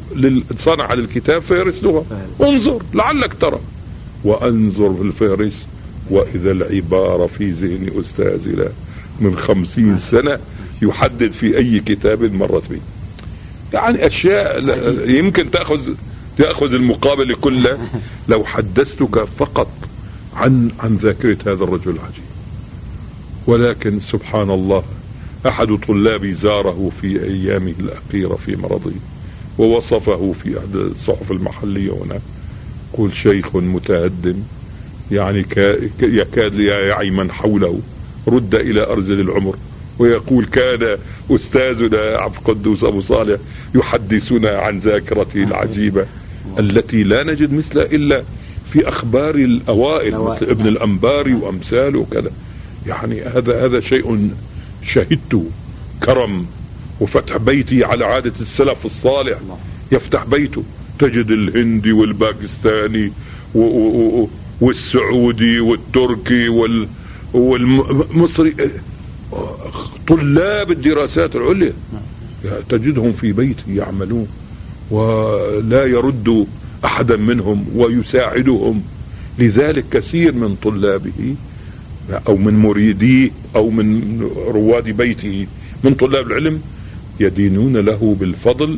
صنع 0.57 0.93
للكتاب 0.93 1.41
فهرس 1.41 1.83
لغة. 1.83 2.05
انظر 2.41 2.81
لعلك 2.93 3.33
ترى. 3.33 3.59
وانظر 4.23 4.93
في 4.95 5.01
الفهرس 5.01 5.65
وإذا 6.09 6.51
العبارة 6.51 7.27
في 7.27 7.51
ذهن 7.51 7.99
أستاذي 7.99 8.51
لا 8.51 8.69
من 9.19 9.37
خمسين 9.37 9.97
سنة 9.97 10.39
يحدد 10.81 11.31
في 11.31 11.57
أي 11.57 11.79
كتاب 11.79 12.33
مرت 12.33 12.69
به. 12.69 12.79
يعني 13.73 14.07
أشياء 14.07 15.09
يمكن 15.09 15.51
تاخذ 15.51 15.93
تأخذ 16.37 16.73
المقابل 16.73 17.35
كله. 17.35 17.77
لو 18.29 18.45
حدثتك 18.45 19.23
فقط 19.23 19.71
عن 20.35 20.71
عن 20.79 20.95
ذاكرة 20.95 21.37
هذا 21.45 21.63
الرجل 21.63 21.91
العجيب. 21.91 22.24
ولكن 23.47 23.99
سبحان 23.99 24.49
الله 24.49 24.83
أحد 25.47 25.67
طلابي 25.87 26.33
زاره 26.33 26.91
في 27.01 27.23
أيامه 27.23 27.73
الأخيرة 27.79 28.35
في 28.45 28.55
مرضه 28.55 28.91
ووصفه 29.57 30.33
في 30.43 30.59
أحد 30.59 30.75
الصحف 30.75 31.31
المحلية 31.31 31.91
هنا 31.91 32.19
يقول 32.93 33.15
شيخ 33.15 33.55
متهدم 33.55 34.35
يعني 35.11 35.45
يكاد 36.01 36.59
يعي 36.59 37.09
من 37.11 37.31
حوله 37.31 37.79
رد 38.27 38.55
إلى 38.55 38.83
أرذل 38.91 39.19
العمر 39.19 39.55
ويقول 39.99 40.45
كان 40.45 40.97
أستاذنا 41.31 41.97
عبد 42.17 42.35
القدوس 42.35 42.83
أبو 42.83 43.01
صالح 43.01 43.39
يحدثنا 43.75 44.49
عن 44.49 44.77
ذاكرته 44.77 45.43
العجيبة 45.43 46.05
التي 46.59 47.03
لا 47.03 47.23
نجد 47.23 47.53
مثلها 47.53 47.85
إلا 47.85 48.23
في 48.65 48.87
أخبار 48.87 49.35
الأوائل 49.35 50.13
مثل 50.19 50.45
ابن 50.45 50.67
الانباري 50.67 51.33
وأمثاله 51.33 51.99
وكذا. 51.99 52.31
يعني 52.87 53.21
هذا 53.21 53.65
هذا 53.65 53.79
شيء 53.79 54.31
شهدت 54.83 55.43
كرم 56.03 56.45
وفتح 57.01 57.37
بيتي 57.37 57.83
على 57.83 58.05
عادة 58.05 58.33
السلف 58.39 58.85
الصالح. 58.85 59.37
يفتح 59.91 60.23
بيته. 60.23 60.63
تجد 60.99 61.31
الهندي 61.31 61.91
والباكستاني 61.91 63.11
والسعودي 64.61 65.59
والتركي 65.59 66.49
وال 66.49 66.87
والمصري 67.33 68.55
طلاب 70.07 70.71
الدراسات 70.71 71.35
العليا. 71.35 71.73
تجدهم 72.69 73.13
في 73.13 73.31
بيته 73.31 73.63
يعملون 73.69 74.27
ولا 74.91 75.85
يرد 75.85 76.47
أحدا 76.85 77.15
منهم 77.15 77.65
ويساعدهم. 77.75 78.81
لذلك 79.39 79.85
كثير 79.91 80.33
من 80.33 80.55
طلابه 80.55 81.35
أو 82.27 82.37
من 82.37 82.53
مريديه 82.53 83.29
أو 83.55 83.69
من 83.69 84.21
رواد 84.47 84.83
بيته 84.89 85.47
من 85.83 85.93
طلاب 85.93 86.27
العلم 86.27 86.61
يدينون 87.19 87.77
له 87.77 88.15
بالفضل 88.19 88.77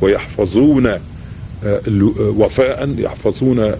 ويحفظون 0.00 0.86
آه، 0.86 1.80
وفاء 2.18 2.94
يحفظون 2.98 3.72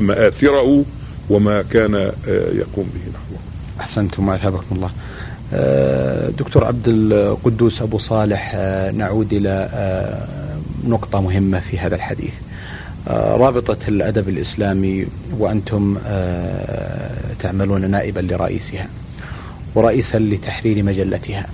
مآثره 0.00 0.84
وما 1.30 1.62
كان 1.62 1.94
آه، 1.94 2.12
يقوم 2.28 2.90
به 2.94 3.10
نحوه. 3.10 3.38
أحسنتم 3.80 4.28
وأثابكم 4.28 4.76
الله. 4.76 4.90
آه، 5.54 6.30
دكتور 6.30 6.64
عبد 6.64 6.88
القدوس 6.88 7.82
أبو 7.82 7.98
صالح 7.98 8.54
نعود 8.94 9.32
إلى 9.32 9.68
نقطة 10.86 11.20
مهمة 11.20 11.60
في 11.60 11.78
هذا 11.78 11.94
الحديث. 11.94 12.34
رابطة 13.36 13.76
الأدب 13.88 14.28
الإسلامي 14.28 15.06
وأنتم 15.38 15.98
تعملون 17.40 17.90
نائبا 17.90 18.20
لرئيسها 18.20 18.88
ورئيسا 19.74 20.18
لتحرير 20.18 20.82
مجلتها. 20.82 21.46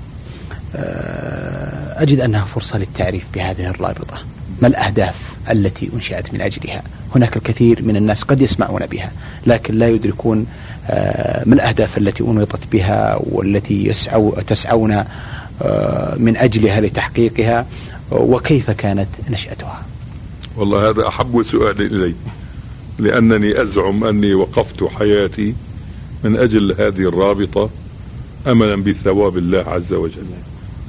أجد 1.96 2.20
أنها 2.20 2.44
فرصة 2.44 2.78
للتعريف 2.78 3.26
بهذه 3.34 3.70
الرابطة. 3.70 4.18
ما 4.62 4.68
الأهداف 4.68 5.36
التي 5.50 5.90
أنشأت 5.94 6.34
من 6.34 6.40
أجلها؟ 6.40 6.82
هناك 7.14 7.36
الكثير 7.36 7.82
من 7.82 7.96
الناس 7.96 8.22
قد 8.22 8.42
يسمعون 8.42 8.86
بها 8.86 9.12
لكن 9.46 9.74
لا 9.74 9.88
يدركون 9.88 10.46
آه، 10.90 11.42
ما 11.46 11.54
الأهداف 11.54 11.98
التي 11.98 12.22
أنوطت 12.22 12.72
بها 12.72 13.18
والتي 13.20 13.86
يسعو 13.86 14.30
تسعون 14.30 15.04
آه، 15.62 16.14
من 16.16 16.36
أجلها 16.36 16.80
لتحقيقها 16.80 17.66
وكيف 18.10 18.70
كانت 18.70 19.08
نشأتها. 19.30 19.82
والله 20.56 20.88
هذا 20.88 21.08
أحب 21.08 21.42
سؤال 21.42 21.82
إلي. 21.82 22.14
لأنني 22.98 23.62
أزعم 23.62 24.04
أني 24.04 24.34
وقفت 24.34 24.84
حياتي 24.84 25.54
من 26.24 26.36
أجل 26.36 26.72
هذه 26.72 27.08
الرابطة 27.08 27.70
أملا 28.46 28.76
بثواب 28.76 29.38
الله 29.38 29.58
عز 29.58 29.92
وجل. 29.92 30.26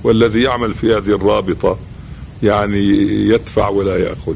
والذي 0.04 0.42
يعمل 0.42 0.74
في 0.74 0.94
هذه 0.94 1.16
الرابطة 1.16 1.78
يعني 2.44 2.80
يدفع 3.28 3.68
ولا 3.68 3.98
يأخذ. 3.98 4.36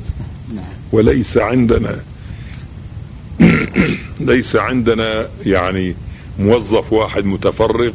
وليس 0.91 1.37
عندنا 1.37 1.99
ليس 4.19 4.55
عندنا 4.55 5.27
يعني 5.45 5.95
موظف 6.39 6.93
واحد 6.93 7.25
متفرغ 7.25 7.91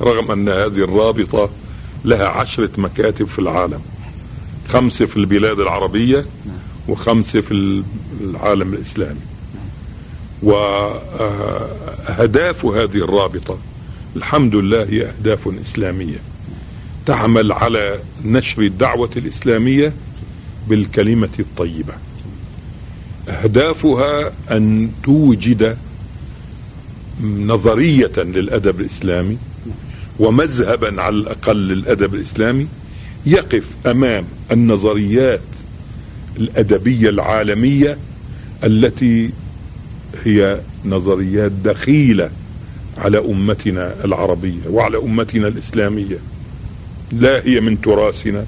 رغم 0.00 0.30
أن 0.30 0.48
هذه 0.48 0.84
الرابطة 0.84 1.50
لها 2.04 2.28
عشرة 2.28 2.70
مكاتب 2.78 3.26
في 3.26 3.38
العالم. 3.38 3.80
خمسة 4.68 5.06
في 5.06 5.16
البلاد 5.16 5.60
العربية 5.60 6.24
وخمسة 6.90 7.40
في 7.40 7.82
العالم 8.20 8.74
الإسلامي. 8.74 9.20
وأهداف 10.42 11.04
هذه 12.64 12.96
الرابطة 12.96 13.58
الحمد 14.16 14.54
لله 14.54 14.82
هي 14.82 15.06
أهداف 15.06 15.48
إسلامية. 15.62 16.18
تعمل 17.06 17.52
على 17.52 17.98
نشر 18.24 18.62
الدعوة 18.62 19.10
الإسلامية 19.16 19.92
بالكلمة 20.68 21.28
الطيبة. 21.38 21.92
أهدافها 23.28 24.32
أن 24.50 24.90
توجد 25.04 25.76
نظرية 27.22 28.12
للأدب 28.16 28.80
الإسلامي 28.80 29.38
ومذهبا 30.18 31.02
على 31.02 31.16
الأقل 31.16 31.56
للأدب 31.56 32.14
الإسلامي 32.14 32.66
يقف 33.26 33.68
أمام 33.86 34.24
النظريات 34.52 35.40
الأدبية 36.40 37.08
العالمية 37.08 37.96
التي 38.64 39.30
هي 40.24 40.60
نظريات 40.84 41.52
دخيلة 41.52 42.30
على 42.98 43.18
أمتنا 43.18 43.94
العربية 44.04 44.60
وعلى 44.70 44.98
أمتنا 44.98 45.48
الإسلامية. 45.48 46.18
لا 47.12 47.46
هي 47.46 47.60
من 47.60 47.80
تراثنا 47.80 48.44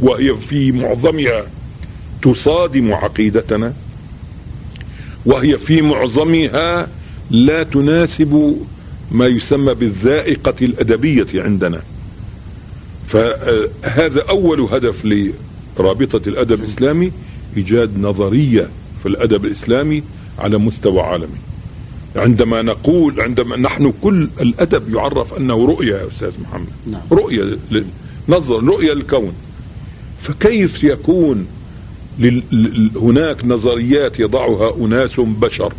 وهي 0.00 0.36
في 0.36 0.72
معظمها 0.72 1.44
تصادم 2.22 2.92
عقيدتنا 2.92 3.72
وهي 5.26 5.58
في 5.58 5.82
معظمها 5.82 6.88
لا 7.30 7.62
تناسب 7.62 8.56
ما 9.12 9.26
يسمى 9.26 9.74
بالذائقة 9.74 10.54
الأدبية 10.62 11.26
عندنا. 11.34 11.82
فهذا 13.06 14.22
أول 14.28 14.60
هدف 14.60 15.04
لرابطة 15.78 16.28
الأدب 16.28 16.60
الإسلامي 16.60 17.12
إيجاد 17.56 17.98
نظرية 17.98 18.68
في 19.02 19.08
الأدب 19.08 19.44
الإسلامي 19.44 20.02
على 20.38 20.58
مستوى 20.58 21.00
عالمي 21.00 21.38
عندما 22.16 22.62
نقول 22.62 23.20
عندما 23.20 23.56
نحن 23.56 23.92
كل 24.02 24.28
الأدب 24.40 24.94
يعرف 24.94 25.34
أنه 25.34 25.66
رؤيه 25.66 25.94
يا 25.94 26.08
أستاذ 26.10 26.32
محمد 26.42 26.68
نعم. 26.90 27.00
رؤيه 27.12 27.58
نظر 28.28 28.64
رؤيه 28.64 28.92
للكون 28.92 29.32
فكيف 30.22 30.84
يكون 30.84 31.46
هناك 32.96 33.44
نظريات 33.44 34.20
يضعها 34.20 34.76
أناس 34.76 35.20
بشر 35.20 35.72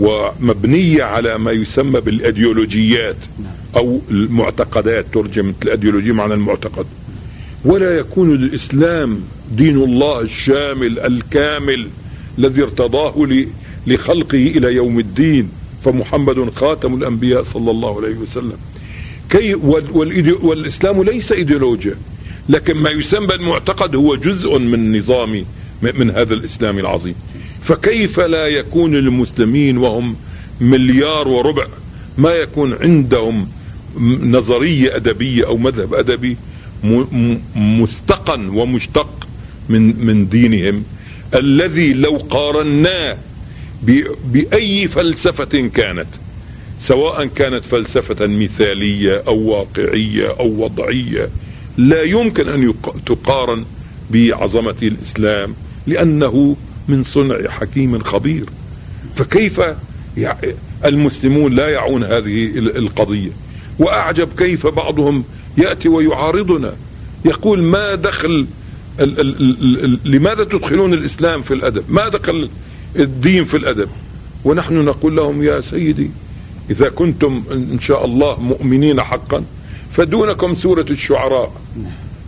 ومبنية 0.00 1.02
على 1.02 1.38
ما 1.38 1.50
يسمى 1.52 2.00
بالايديولوجيات 2.00 3.16
نعم. 3.38 3.52
أو 3.76 4.00
المعتقدات 4.10 5.06
ترجمت 5.12 5.54
الايديولوجيه 5.62 6.12
معنى 6.12 6.34
المعتقد 6.34 6.86
ولا 7.64 7.98
يكون 7.98 8.34
الإسلام 8.34 9.20
دين 9.52 9.76
الله 9.76 10.20
الشامل 10.20 10.98
الكامل 10.98 11.88
الذي 12.38 12.62
ارتضاه 12.62 13.28
لخلقه 13.86 14.38
إلى 14.38 14.74
يوم 14.74 14.98
الدين 14.98 15.48
فمحمد 15.84 16.50
خاتم 16.54 16.94
الأنبياء 16.94 17.42
صلى 17.42 17.70
الله 17.70 17.96
عليه 17.96 18.16
وسلم. 18.16 18.56
كي 19.30 19.54
والإسلام 20.42 21.02
ليس 21.02 21.32
إيديولوجيا 21.32 21.94
لكن 22.48 22.76
ما 22.76 22.90
يسمى 22.90 23.34
المعتقد 23.34 23.96
هو 23.96 24.16
جزء 24.16 24.58
من 24.58 24.98
نظام 24.98 25.44
من 25.82 26.10
هذا 26.10 26.34
الإسلام 26.34 26.78
العظيم. 26.78 27.14
فكيف 27.62 28.20
لا 28.20 28.46
يكون 28.46 28.96
المسلمين 28.96 29.78
وهم 29.78 30.16
مليار 30.60 31.28
وربع؟ 31.28 31.66
ما 32.18 32.30
يكون 32.34 32.74
عندهم 32.74 33.48
نظرية 34.22 34.96
أدبية 34.96 35.46
أو 35.46 35.56
مذهب 35.56 35.94
أدبي 35.94 36.36
مستقن 37.56 38.48
ومشتق 38.48 39.28
من 39.68 40.06
من 40.06 40.28
دينهم 40.28 40.82
الذي 41.34 41.92
لو 41.92 42.16
قارناه 42.30 43.16
بأي 44.32 44.88
فلسفة 44.88 45.70
كانت 45.74 46.08
سواء 46.80 47.26
كانت 47.26 47.64
فلسفة 47.64 48.26
مثالية 48.26 49.22
أو 49.26 49.38
واقعية 49.38 50.28
أو 50.40 50.64
وضعية 50.64 51.28
لا 51.76 52.02
يمكن 52.02 52.48
أن 52.48 52.74
تقارن 53.06 53.64
بعظمة 54.10 54.76
الإسلام 54.82 55.54
لأنه 55.86 56.56
من 56.88 57.04
صنع 57.04 57.48
حكيم 57.48 57.98
خبير. 57.98 58.44
فكيف 59.14 59.60
المسلمون 60.84 61.54
لا 61.54 61.68
يعون 61.68 62.04
هذه 62.04 62.58
القضية؟ 62.58 63.30
وأعجب 63.78 64.28
كيف 64.38 64.66
بعضهم 64.66 65.24
يأتي 65.58 65.88
ويعارضنا. 65.88 66.74
يقول 67.24 67.62
ما 67.62 67.94
دخل 67.94 68.46
لماذا 70.04 70.44
تدخلون 70.44 70.94
الإسلام 70.94 71.42
في 71.42 71.54
الأدب؟ 71.54 71.84
ما 71.88 72.08
دخل 72.08 72.48
الدين 72.96 73.44
في 73.44 73.56
الأدب؟ 73.56 73.88
ونحن 74.44 74.74
نقول 74.74 75.16
لهم 75.16 75.42
يا 75.42 75.60
سيدي 75.60 76.10
إذا 76.70 76.88
كنتم 76.88 77.42
إن 77.52 77.80
شاء 77.80 78.04
الله 78.04 78.40
مؤمنين 78.40 79.00
حقا 79.02 79.44
فدونكم 79.90 80.54
سورة 80.54 80.86
الشعراء. 80.90 81.52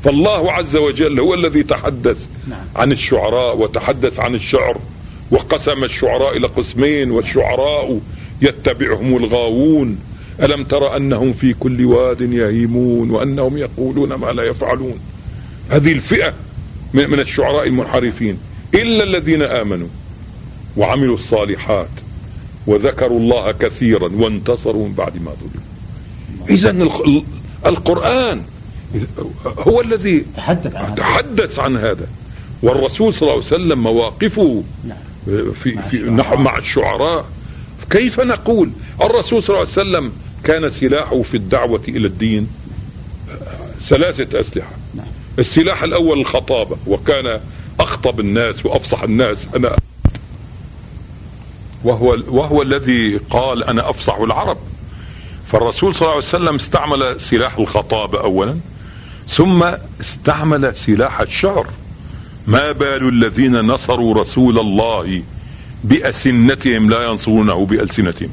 فالله 0.04 0.52
عز 0.52 0.76
وجل 0.76 1.20
هو 1.20 1.34
الذي 1.34 1.62
تحدث 1.62 2.28
عن 2.76 2.92
الشعراء 2.92 3.56
وتحدث 3.56 4.20
عن 4.20 4.34
الشعر 4.34 4.80
وقسم 5.30 5.84
الشعراء 5.84 6.36
إلى 6.36 6.46
قسمين 6.46 7.10
والشعراء 7.10 8.00
يتبعهم 8.42 9.16
الغاوون. 9.16 9.98
ألم 10.42 10.64
تر 10.64 10.96
أنهم 10.96 11.32
في 11.32 11.54
كل 11.54 11.84
واد 11.84 12.20
يهيمون 12.20 13.10
وأنهم 13.10 13.56
يقولون 13.58 14.14
ما 14.14 14.32
لا 14.32 14.42
يفعلون؟ 14.42 14.98
هذه 15.70 15.92
الفئة 15.92 16.34
من 16.94 17.20
الشعراء 17.20 17.66
المنحرفين 17.66 18.38
إلا 18.74 19.04
الذين 19.04 19.42
آمنوا 19.42 19.88
وعملوا 20.76 21.14
الصالحات 21.14 21.88
وذكروا 22.66 23.20
الله 23.20 23.52
كثيرا 23.52 24.10
وانتصروا 24.14 24.88
من 24.88 24.94
بعد 24.94 25.22
ما 25.22 25.30
ظلموا. 25.30 25.68
اذا 26.50 26.70
القرآن 27.66 28.42
هو 29.58 29.80
الذي 29.80 30.24
تحدث 30.36 30.76
عن 30.76 30.84
هذا. 30.84 30.94
تحدث 30.94 31.58
عن 31.58 31.76
هذا. 31.76 32.06
والرسول 32.62 33.14
صلى 33.14 33.22
الله 33.22 33.32
عليه 33.32 33.44
وسلم 33.44 33.82
مواقفه 33.82 34.62
نعم. 34.88 35.52
في 35.52 35.82
في 35.90 36.10
مع 36.38 36.58
الشعراء. 36.58 37.26
كيف 37.90 38.20
نقول؟ 38.20 38.70
الرسول 39.02 39.42
صلى 39.42 39.48
الله 39.48 39.58
عليه 39.58 39.70
وسلم 39.70 40.12
كان 40.44 40.68
سلاحه 40.68 41.22
في 41.22 41.36
الدعوة 41.36 41.82
إلى 41.88 42.06
الدين 42.06 42.48
ثلاثة 43.80 44.40
أسلحة. 44.40 44.70
السلاح 45.38 45.82
الأول 45.82 46.20
الخطابة 46.20 46.76
وكان 46.86 47.40
أخطب 47.80 48.20
الناس 48.20 48.66
وأفصح 48.66 49.02
الناس. 49.02 49.48
أنا 49.56 49.76
وهو 51.84 52.18
وهو 52.28 52.62
الذي 52.62 53.16
قال 53.30 53.64
أنا 53.64 53.90
أفصح 53.90 54.14
العرب. 54.14 54.58
فالرسول 55.46 55.94
صلى 55.94 56.02
الله 56.02 56.14
عليه 56.14 56.24
وسلم 56.24 56.54
استعمل 56.54 57.20
سلاح 57.20 57.58
الخطابة 57.58 58.20
أولا 58.20 58.58
ثم 59.28 59.64
استعمل 60.00 60.76
سلاح 60.76 61.20
الشعر. 61.20 61.66
ما 62.46 62.72
بال 62.72 63.08
الذين 63.08 63.60
نصروا 63.60 64.14
رسول 64.14 64.58
الله 64.58 65.22
بأسنتهم؟ 65.84 66.90
لا 66.90 67.06
ينصرونه 67.06 67.66
بألسنتهم. 67.66 68.30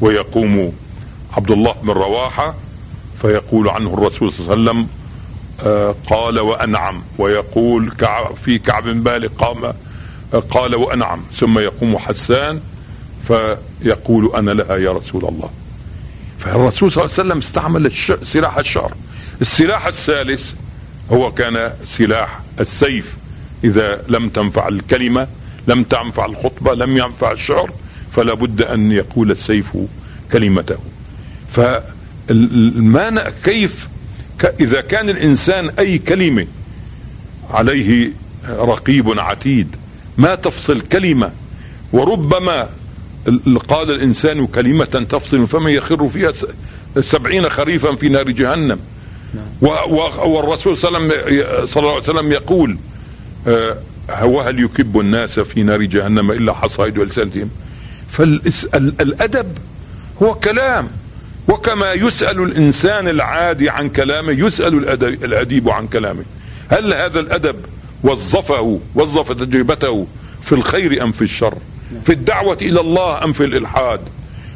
ويقوم 0.00 0.72
عبد 1.36 1.50
الله 1.50 1.74
بن 1.82 1.90
رواحة 1.90 2.54
فيقول 3.22 3.68
عنه 3.68 3.94
الرسول 3.94 4.32
صلى 4.32 4.40
الله 4.40 4.52
عليه 4.52 4.62
وسلم 4.62 4.88
آه، 5.62 5.94
قال 6.06 6.40
وأنعم 6.40 7.02
ويقول 7.18 7.92
في 8.44 8.58
كعب 8.58 8.84
بن 8.84 8.96
مالك 8.96 9.30
قام 9.38 9.64
آه، 9.64 10.38
قال 10.50 10.74
وأنعم 10.74 11.20
ثم 11.32 11.58
يقوم 11.58 11.98
حسان 11.98 12.60
فيقول 13.28 14.32
أنا 14.36 14.50
لها 14.50 14.76
يا 14.76 14.92
رسول 14.92 15.24
الله. 15.24 15.50
فالرسول 16.38 16.92
صلى 16.92 17.04
الله 17.04 17.14
عليه 17.14 17.28
وسلم 17.28 17.38
استعمل. 17.38 17.92
سلاح 18.22 18.58
الشعر. 18.58 18.92
السلاح 19.40 19.86
الثالث 19.86 20.52
هو 21.12 21.32
كان 21.32 21.72
سلاح 21.84 22.40
السيف. 22.60 23.16
إذا 23.64 24.04
لم 24.08 24.28
تنفع 24.28 24.68
الكلمة 24.68 25.28
لم 25.68 25.82
تنفع 25.82 26.24
الخطبة 26.24 26.74
لم 26.74 26.96
ينفع 26.96 27.32
الشعر 27.32 27.70
فلا 28.12 28.34
بد 28.34 28.62
أن 28.62 28.92
يقول 28.92 29.30
السيف 29.30 29.76
كلمته. 30.32 30.76
فما 31.54 33.30
كيف 33.44 33.88
إذا 34.60 34.80
كان 34.80 35.08
الإنسان 35.08 35.70
أي 35.78 35.98
كلمة 35.98 36.46
عليه 37.50 38.10
رقيب 38.48 39.18
عتيد 39.20 39.76
ما 40.18 40.34
تفصل 40.34 40.80
كلمة 40.80 41.30
وربما 41.92 42.68
ال- 43.28 43.58
قال 43.58 43.90
الإنسان 43.90 44.46
كلمة 44.46 44.84
تفصل 44.84 45.46
فمن 45.46 45.70
يخر 45.72 46.08
فيها 46.08 46.32
سبعين 47.00 47.48
خريفا 47.48 47.94
في 47.94 48.08
نار 48.08 48.30
جهنم. 48.30 48.78
و- 49.62 50.28
والرسول 50.28 50.76
صلى 50.76 50.98
الله 50.98 51.14
عليه 51.14 51.44
وسلم- 51.44 51.66
صلى 51.66 51.80
الله 51.80 51.92
عليه 51.94 52.02
وسلم 52.02 52.32
يقول 52.32 52.76
آه، 53.48 53.76
وهل 54.24 54.60
يكب 54.64 55.00
الناس 55.00 55.40
في 55.40 55.62
نار 55.62 55.82
جهنم 55.82 56.30
إلا 56.30 56.52
حصائد 56.52 56.98
ألسنتهم 56.98 57.50
فالأدب 58.08 59.46
هو 60.22 60.34
كلام. 60.34 60.88
وكما 61.48 61.92
يسأل 61.92 62.42
الإنسان 62.42 63.08
العادي 63.08 63.70
عن 63.70 63.88
كلامه 63.88 64.32
يسأل 64.46 64.88
الأديب 65.24 65.68
عن 65.68 65.86
كلامه. 65.86 66.24
هل 66.68 66.94
هذا 66.94 67.20
الأدب 67.20 67.56
وظفه 68.02 68.80
وظف 68.94 69.32
تجربته 69.32 70.06
في 70.42 70.52
الخير 70.52 71.02
أم 71.02 71.12
في 71.12 71.22
الشر؟ 71.22 71.54
في 72.04 72.12
الدعوة 72.12 72.58
إلى 72.62 72.80
الله 72.80 73.24
أم 73.24 73.32
في 73.32 73.44
الإلحاد؟ 73.44 74.00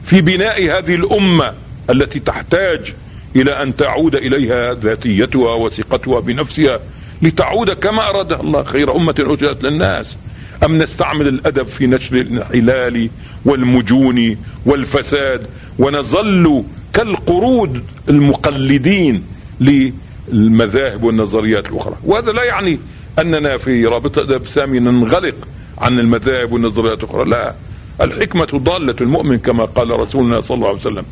في 0.05 0.21
بناء 0.21 0.63
هذه 0.63 0.95
الأمة 0.95 1.53
التي 1.91 2.19
تحتاج 2.21 2.95
إلى 3.37 3.63
أن 3.63 3.77
تعود 3.77 4.15
إليها 4.15 4.75
ذاتيتها 4.75 5.55
وثقتها 5.55 6.21
بنفسها 6.21 6.81
لتعود 7.23 7.71
كما 7.71 8.09
أرادها 8.09 8.41
الله 8.41 8.63
خير 8.65 8.97
أمة 8.97 9.15
أجرت 9.19 9.63
للناس. 9.63 10.17
أم 10.65 10.79
نستعمل 10.79 11.29
الأدب 11.29 11.67
في 11.69 11.87
نشر 11.87 12.17
الانحلال 12.17 13.11
والمجون 13.45 14.37
والفساد 14.67 15.47
ونظل 15.79 16.65
كالقرود 16.93 17.83
المقلدين 18.09 19.23
للمذاهب 19.61 21.05
والنظريات 21.05 21.67
الأخرى. 21.67 21.95
وهذا 22.05 22.33
لا 22.33 22.45
يعني 22.45 22.79
أننا 23.19 23.57
في 23.57 23.87
رابطة 23.87 24.23
أدب 24.23 24.47
سامي 24.47 24.81
ننغلق 24.81 25.35
عن 25.79 25.99
المذاهب 25.99 26.53
والنظريات 26.53 27.05
الأخرى. 27.05 27.25
لا. 27.25 27.55
الحكمة 28.01 28.49
ضالة 28.55 28.95
المؤمن 29.01 29.39
كما 29.39 29.65
قال 29.65 30.01
رسولنا 30.01 30.41
صلى 30.41 30.55
الله 30.55 30.69
عليه 30.69 30.79
وسلم. 30.79 31.05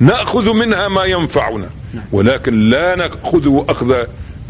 نأخذ 0.00 0.52
منها 0.52 0.88
ما 0.88 1.04
ينفعنا 1.04 1.70
ولكن 2.12 2.70
لا 2.70 2.96
نأخذ 2.96 3.64
أخذ 3.68 3.94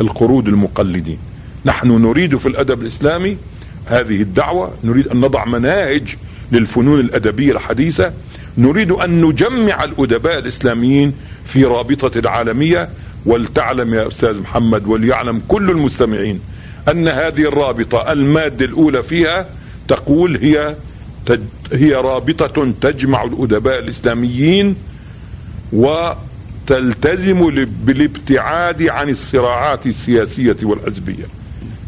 القرود 0.00 0.48
المقلدين. 0.48 1.18
نحن 1.64 1.88
نريد 1.88 2.36
في 2.36 2.46
الأدب 2.46 2.82
الإسلامي 2.82 3.36
هذه 3.86 4.22
الدعوة 4.22 4.70
نريد 4.84 5.08
أن 5.08 5.20
نضع 5.20 5.44
مناهج 5.44 6.16
للفنون 6.52 7.00
الأدبية 7.00 7.52
الحديثة 7.52 8.12
نريد 8.60 8.90
أن 8.90 9.20
نجمع 9.20 9.84
الأدباء 9.84 10.38
الإسلاميين 10.38 11.14
في 11.44 11.64
رابطة 11.64 12.18
العالمية 12.18 12.88
ولتعلم 13.26 13.94
يا 13.94 14.08
أستاذ 14.08 14.40
محمد 14.40 14.86
وليعلم 14.86 15.42
كل 15.48 15.70
المستمعين 15.70 16.40
أن 16.88 17.08
هذه 17.08 17.42
الرابطة 17.42 18.12
المادة 18.12 18.64
الأولى 18.64 19.02
فيها 19.02 19.46
تقول 19.88 20.36
هي 20.36 20.76
هي 21.72 21.94
رابطة 21.94 22.72
تجمع 22.80 23.24
الأدباء 23.24 23.78
الإسلاميين 23.78 24.76
وتلتزم 25.72 27.66
بالابتعاد 27.84 28.82
عن 28.82 29.08
الصراعات 29.08 29.86
السياسية 29.86 30.56
والحزبية. 30.62 31.24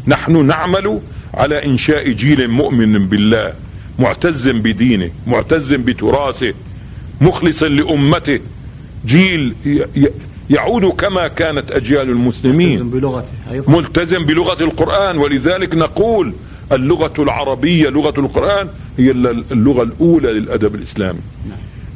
نحن 0.07 0.45
نعمل 0.45 0.99
على 1.33 1.65
إنشاء 1.65 2.09
جيل 2.09 2.47
مؤمن 2.47 3.07
بالله. 3.07 3.53
معتز 3.99 4.47
بدينه 4.47 5.09
معتز 5.27 5.73
بتراثه 5.73 6.53
مخلصا 7.21 7.67
لأمته. 7.67 8.39
جيل 9.05 9.53
يعود 10.49 10.85
كما 10.85 11.27
كانت 11.27 11.71
أجيال 11.71 12.09
المسلمين. 12.09 12.69
يلزم 12.71 12.89
بلغته 12.89 13.27
ملتزم 13.67 14.25
بلغة 14.25 14.63
القرآن 14.63 15.17
ولذلك 15.17 15.75
نقول 15.75 16.33
اللغة 16.71 17.13
العربية 17.19 17.89
لغة 17.89 18.19
القرآن 18.19 18.67
هي 18.97 19.11
الل- 19.11 19.43
اللغة 19.51 19.83
الأولى 19.83 20.31
للأدب 20.31 20.75
الإسلامي. 20.75 21.19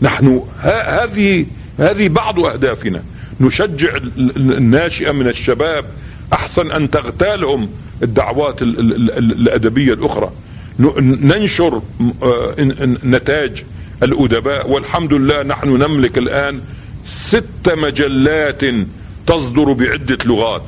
نحن 0.02 0.42
ه- 0.62 0.68
هذه 1.04 1.46
هذه 1.80 2.08
بعض 2.08 2.40
أهدافنا. 2.40 3.04
نشجع 3.42 3.96
ال- 3.96 4.12
ال- 4.38 4.58
الناشئة 4.58 5.12
من 5.12 5.28
الشباب 5.28 5.86
أحسن 6.34 6.72
أن 6.72 6.90
تغتالهم 6.90 7.70
الدعوات 8.04 8.62
ال- 8.62 8.80
ال- 8.80 9.12
ال- 9.12 9.32
الأدبية 9.32 9.94
الأخرى. 9.94 10.32
ننشر 10.80 11.82
آه، 12.24 12.56
نتاج 13.04 13.64
الأدباء 14.04 14.70
والحمد 14.70 15.14
لله 15.14 15.44
نحن 15.44 15.70
نملك 15.70 16.18
الآن 16.18 16.62
ست 17.06 17.70
مجلات 17.70 18.62
تصدر 19.28 19.72
بعدة 19.74 20.18
لغات. 20.26 20.64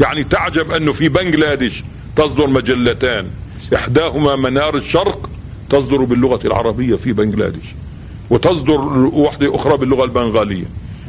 يعني 0.00 0.24
تعجب 0.24 0.70
أنه 0.70 0.92
في 0.92 1.08
بنغلاديش 1.08 1.84
تصدر 2.16 2.46
مجلتان. 2.46 3.26
إحداهما 3.74 4.36
منار 4.36 4.76
الشرق 4.76 5.30
تصدر 5.70 5.96
باللغة 5.96 6.46
العربية 6.46 6.94
في 6.96 7.12
بنغلاديش 7.12 7.66
وتصدر 8.30 8.80
واحدة 9.12 9.54
أخرى 9.56 9.76
باللغة 9.76 10.04
البنغالية. 10.04 10.64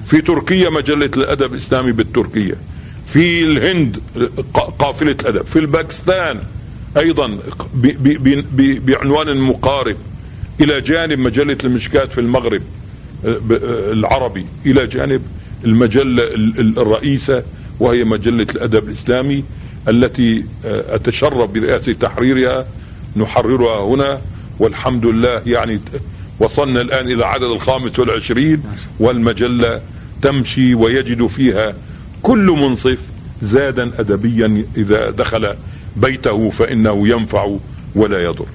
في 0.06 0.22
تركيا 0.22 0.70
مجلة 0.70 1.12
الأدب 1.18 1.54
الإسلامي 1.54 1.92
بالتركية. 1.92 2.56
في 3.08 3.44
الهند 3.44 4.00
قافلة 4.80 5.12
الأدب. 5.12 5.46
في 5.48 5.60
الباكستان 5.60 6.40
أيضا 6.98 7.38
بعنوان 8.86 9.38
مقارب 9.38 9.96
إلى 10.62 10.82
جانب 10.82 11.20
مجلة 11.20 11.58
المشكات 11.64 12.12
في 12.14 12.22
المغرب 12.22 12.62
ب- 13.24 13.60
العربي 13.92 14.46
إلى 14.66 14.88
جانب 14.88 15.22
المجلة 15.66 16.24
ال- 16.24 16.60
ال- 16.60 16.80
الرئيسة 16.80 17.44
وهي 17.80 18.04
مجلة 18.04 18.48
الأدب 18.56 18.88
الإسلامي 18.88 19.44
التي 19.88 20.44
آه، 20.66 20.96
أتشرف 20.96 21.50
برئاسة 21.50 21.94
تحريرها 21.94 22.66
نحررها 23.16 23.82
هنا 23.84 24.22
والحمد 24.60 25.06
لله 25.06 25.42
يعني 25.46 25.80
وصلنا 26.40 26.82
الآن 26.82 27.12
إلى 27.12 27.26
عدد 27.26 27.44
الخامس 27.44 28.00
والعشرين 28.00 28.64
والمجلة 29.00 29.82
تمشي 30.22 30.76
ويجد 30.76 31.28
فيها 31.28 31.74
كل 32.22 32.46
منصف 32.46 32.98
زادا 33.42 33.92
أدبيا 34.00 34.66
إذا 34.78 35.10
دخل 35.12 35.54
بيته 36.02 36.50
فإنه 36.50 37.08
ينفع 37.08 37.56
ولا 37.96 38.24
يضر. 38.24 38.46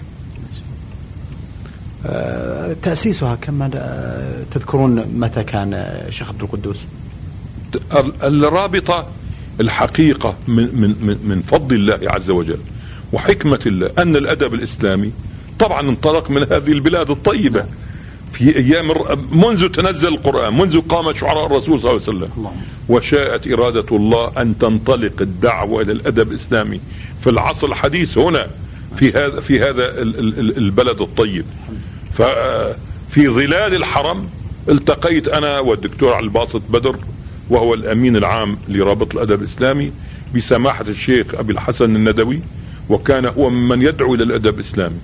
آه، 2.06 2.76
تأسيسها 2.82 3.34
كما 3.34 3.70
آه، 3.74 4.42
تذكرون 4.50 5.04
متى 5.18 5.44
كان 5.44 5.86
شيخ 6.10 6.28
عبد 6.28 6.42
القدوس؟ 6.42 6.76
ال- 7.96 8.44
الرابطة 8.44 9.06
الحقيقة 9.60 10.34
من, 10.48 10.56
من, 10.62 10.94
من, 11.00 11.18
من 11.28 11.42
فضل 11.42 11.76
الله 11.76 11.98
عز 12.10 12.30
وجل 12.30 12.58
وحكمة 13.12 13.60
الله 13.66 13.90
أن 13.98 14.16
الأدب 14.16 14.54
الإسلامي 14.54 15.12
طبعا 15.58 15.80
انطلق 15.80 16.30
من 16.30 16.42
هذه 16.42 16.72
البلاد 16.72 17.10
الطيبة. 17.10 17.64
في 18.34 18.56
أيام 18.56 18.92
منذ 19.32 19.68
تنزل 19.68 20.08
القرآن 20.08 20.58
منذ 20.58 20.80
قام 20.80 21.12
شعراء 21.14 21.46
الرسول 21.46 21.80
صلى 21.80 21.90
الله 21.90 22.02
عليه 22.08 22.18
وسلم. 22.18 22.30
وشاءت 22.88 23.52
إرادة 23.52 23.96
الله 23.96 24.32
أن 24.38 24.58
تنطلق 24.58 25.12
الدعوة 25.20 25.82
إلى 25.82 25.92
الأدب 25.92 26.30
الإسلامي. 26.30 26.80
في 27.20 27.30
العصر 27.30 27.66
الحديث 27.66 28.18
هنا 28.18 28.46
في 28.96 29.12
هذا 29.12 29.40
في 29.40 29.60
هذا 29.60 30.02
البلد 30.58 31.00
الطيب. 31.00 31.44
ففي 32.12 33.28
ظلال 33.28 33.74
الحرم 33.74 34.28
التقيت 34.68 35.28
أنا 35.28 35.58
والدكتور 35.58 36.18
الباسط 36.18 36.62
بدر 36.68 36.96
وهو 37.50 37.74
الأمين 37.74 38.16
العام 38.16 38.56
لرابط 38.68 39.14
الأدب 39.14 39.42
الإسلامي 39.42 39.92
بسماحة 40.34 40.84
الشيخ 40.88 41.34
أبي 41.34 41.52
الحسن 41.52 41.96
الندوي 41.96 42.40
وكان 42.88 43.26
هو 43.26 43.50
ممن 43.50 43.82
يدعو 43.82 44.14
إلى 44.14 44.22
الأدب 44.22 44.54
الإسلامي. 44.54 44.98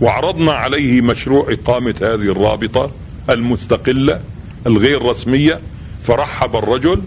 وعرضنا 0.00 0.52
عليه 0.52 1.00
مشروع 1.00 1.46
إقامة 1.52 1.94
هذه 2.02 2.32
الرابطة 2.32 2.90
المستقلة 3.30 4.20
الغير 4.66 5.02
رسمية 5.02 5.60
فرحب 6.02 6.56
الرجل 6.56 7.02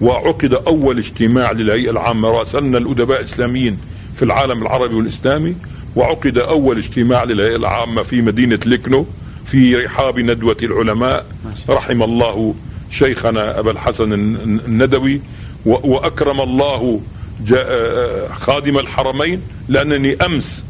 وعقد 0.00 0.52
أول 0.54 0.98
اجتماع 0.98 1.52
للهيئة 1.52 1.90
العامة 1.90 2.28
راسلنا 2.30 2.78
الأدباء 2.78 3.18
الإسلاميين 3.20 3.78
في 4.14 4.22
العالم 4.24 4.62
العربي 4.62 4.94
والإسلامي 4.94 5.54
وعقد 5.96 6.38
أول 6.38 6.78
اجتماع 6.78 7.24
للهيئة 7.24 7.56
العامة 7.56 8.02
في 8.02 8.22
مدينة 8.22 8.58
لكنو 8.66 9.06
في 9.46 9.76
رحاب 9.76 10.18
ندوة 10.18 10.56
العلماء 10.62 11.26
رحم 11.68 12.02
الله 12.02 12.54
شيخنا 12.90 13.58
أبا 13.58 13.70
الحسن 13.70 14.12
الندوي 14.12 15.20
وأكرم 15.66 16.40
الله 16.40 17.00
خادم 18.32 18.78
الحرمين 18.78 19.40
لأنني 19.68 20.16
أمس 20.26 20.64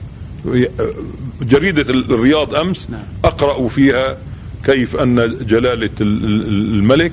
جريدة 1.43 1.93
الرياض 1.93 2.55
أمس 2.55 2.91
نعم. 2.91 3.01
أقرأ 3.25 3.69
فيها 3.69 4.17
كيف 4.65 4.97
أن 4.97 5.37
جلالة 5.41 5.91
الملك 6.01 7.13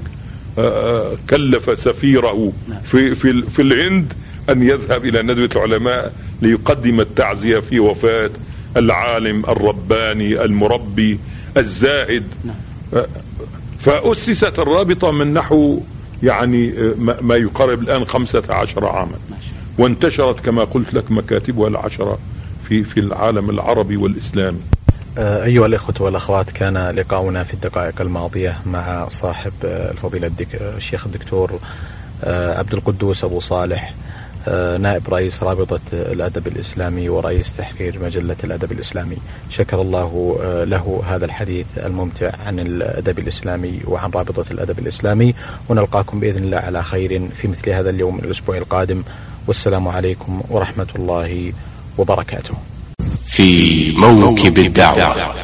كلف 1.29 1.79
سفيره 1.79 2.53
نعم. 2.69 2.81
في 2.81 3.15
في 3.15 3.41
في 3.41 3.61
الهند 3.61 4.13
أن 4.49 4.63
يذهب 4.63 5.05
إلى 5.05 5.21
ندوة 5.21 5.49
العلماء 5.55 6.13
ليقدم 6.41 6.99
التعزية 6.99 7.59
في 7.59 7.79
وفاة 7.79 8.29
العالم 8.77 9.43
الرباني 9.45 10.43
المربي 10.45 11.19
الزاهد 11.57 12.23
نعم. 12.45 13.05
فأسست 13.79 14.59
الرابطة 14.59 15.11
من 15.11 15.33
نحو 15.33 15.81
يعني 16.23 16.73
ما 17.21 17.35
يقارب 17.35 17.81
الآن 17.81 18.05
خمسة 18.05 18.43
عشر 18.49 18.85
عاما 18.85 19.17
وانتشرت 19.77 20.39
كما 20.39 20.63
قلت 20.63 20.93
لك 20.93 21.11
مكاتبها 21.11 21.67
العشرة 21.67 22.19
في 22.67 22.83
في 22.83 22.99
العالم 22.99 23.49
العربي 23.49 23.97
والإسلامي 23.97 24.59
آه، 25.17 25.43
أيها 25.43 25.65
الإخوة 25.65 25.95
والأخوات 25.99 26.51
كان 26.51 26.89
لقاؤنا 26.89 27.43
في 27.43 27.53
الدقائق 27.53 28.01
الماضية 28.01 28.57
مع 28.65 29.07
صاحب 29.07 29.51
الفضيلة 29.63 30.31
الشيخ 30.53 31.05
الدكتور 31.05 31.59
آه، 32.23 32.59
عبد 32.59 32.73
القدوس 32.73 33.23
أبو 33.23 33.39
صالح 33.39 33.93
آه، 34.47 34.77
نائب 34.77 35.09
رئيس 35.09 35.43
رابطة 35.43 35.79
الأدب 35.93 36.47
الإسلامي 36.47 37.09
ورئيس 37.09 37.55
تحرير 37.57 37.99
مجلة 38.03 38.35
الأدب 38.43 38.71
الإسلامي. 38.71 39.17
شكر 39.49 39.81
الله 39.81 40.37
آه، 40.41 40.63
له 40.63 41.03
هذا 41.07 41.25
الحديث 41.25 41.65
الممتع 41.77 42.31
عن 42.47 42.59
الأدب 42.59 43.19
الإسلامي 43.19 43.79
وعن 43.87 44.11
رابطة 44.11 44.45
الأدب 44.51 44.79
الإسلامي. 44.79 45.33
ونلقاكم 45.69 46.19
بإذن 46.19 46.43
الله 46.43 46.57
على 46.57 46.83
خير 46.83 47.29
في 47.41 47.47
مثل 47.47 47.69
هذا 47.69 47.89
اليوم 47.89 48.19
الأسبوع 48.19 48.57
القادم. 48.57 49.03
والسلام 49.47 49.87
عليكم 49.87 50.41
ورحمة 50.49 50.87
الله 50.95 51.53
وبركاته. 51.97 52.53
في 53.27 53.91
موكب 53.97 54.57
الدعوة. 54.57 55.35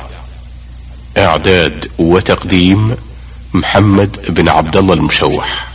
إعداد 1.17 1.87
وتقديم 1.99 2.95
محمد 3.53 4.17
بن 4.29 4.49
عبد 4.49 4.77
الله 4.77 4.93
المشوح. 4.93 5.70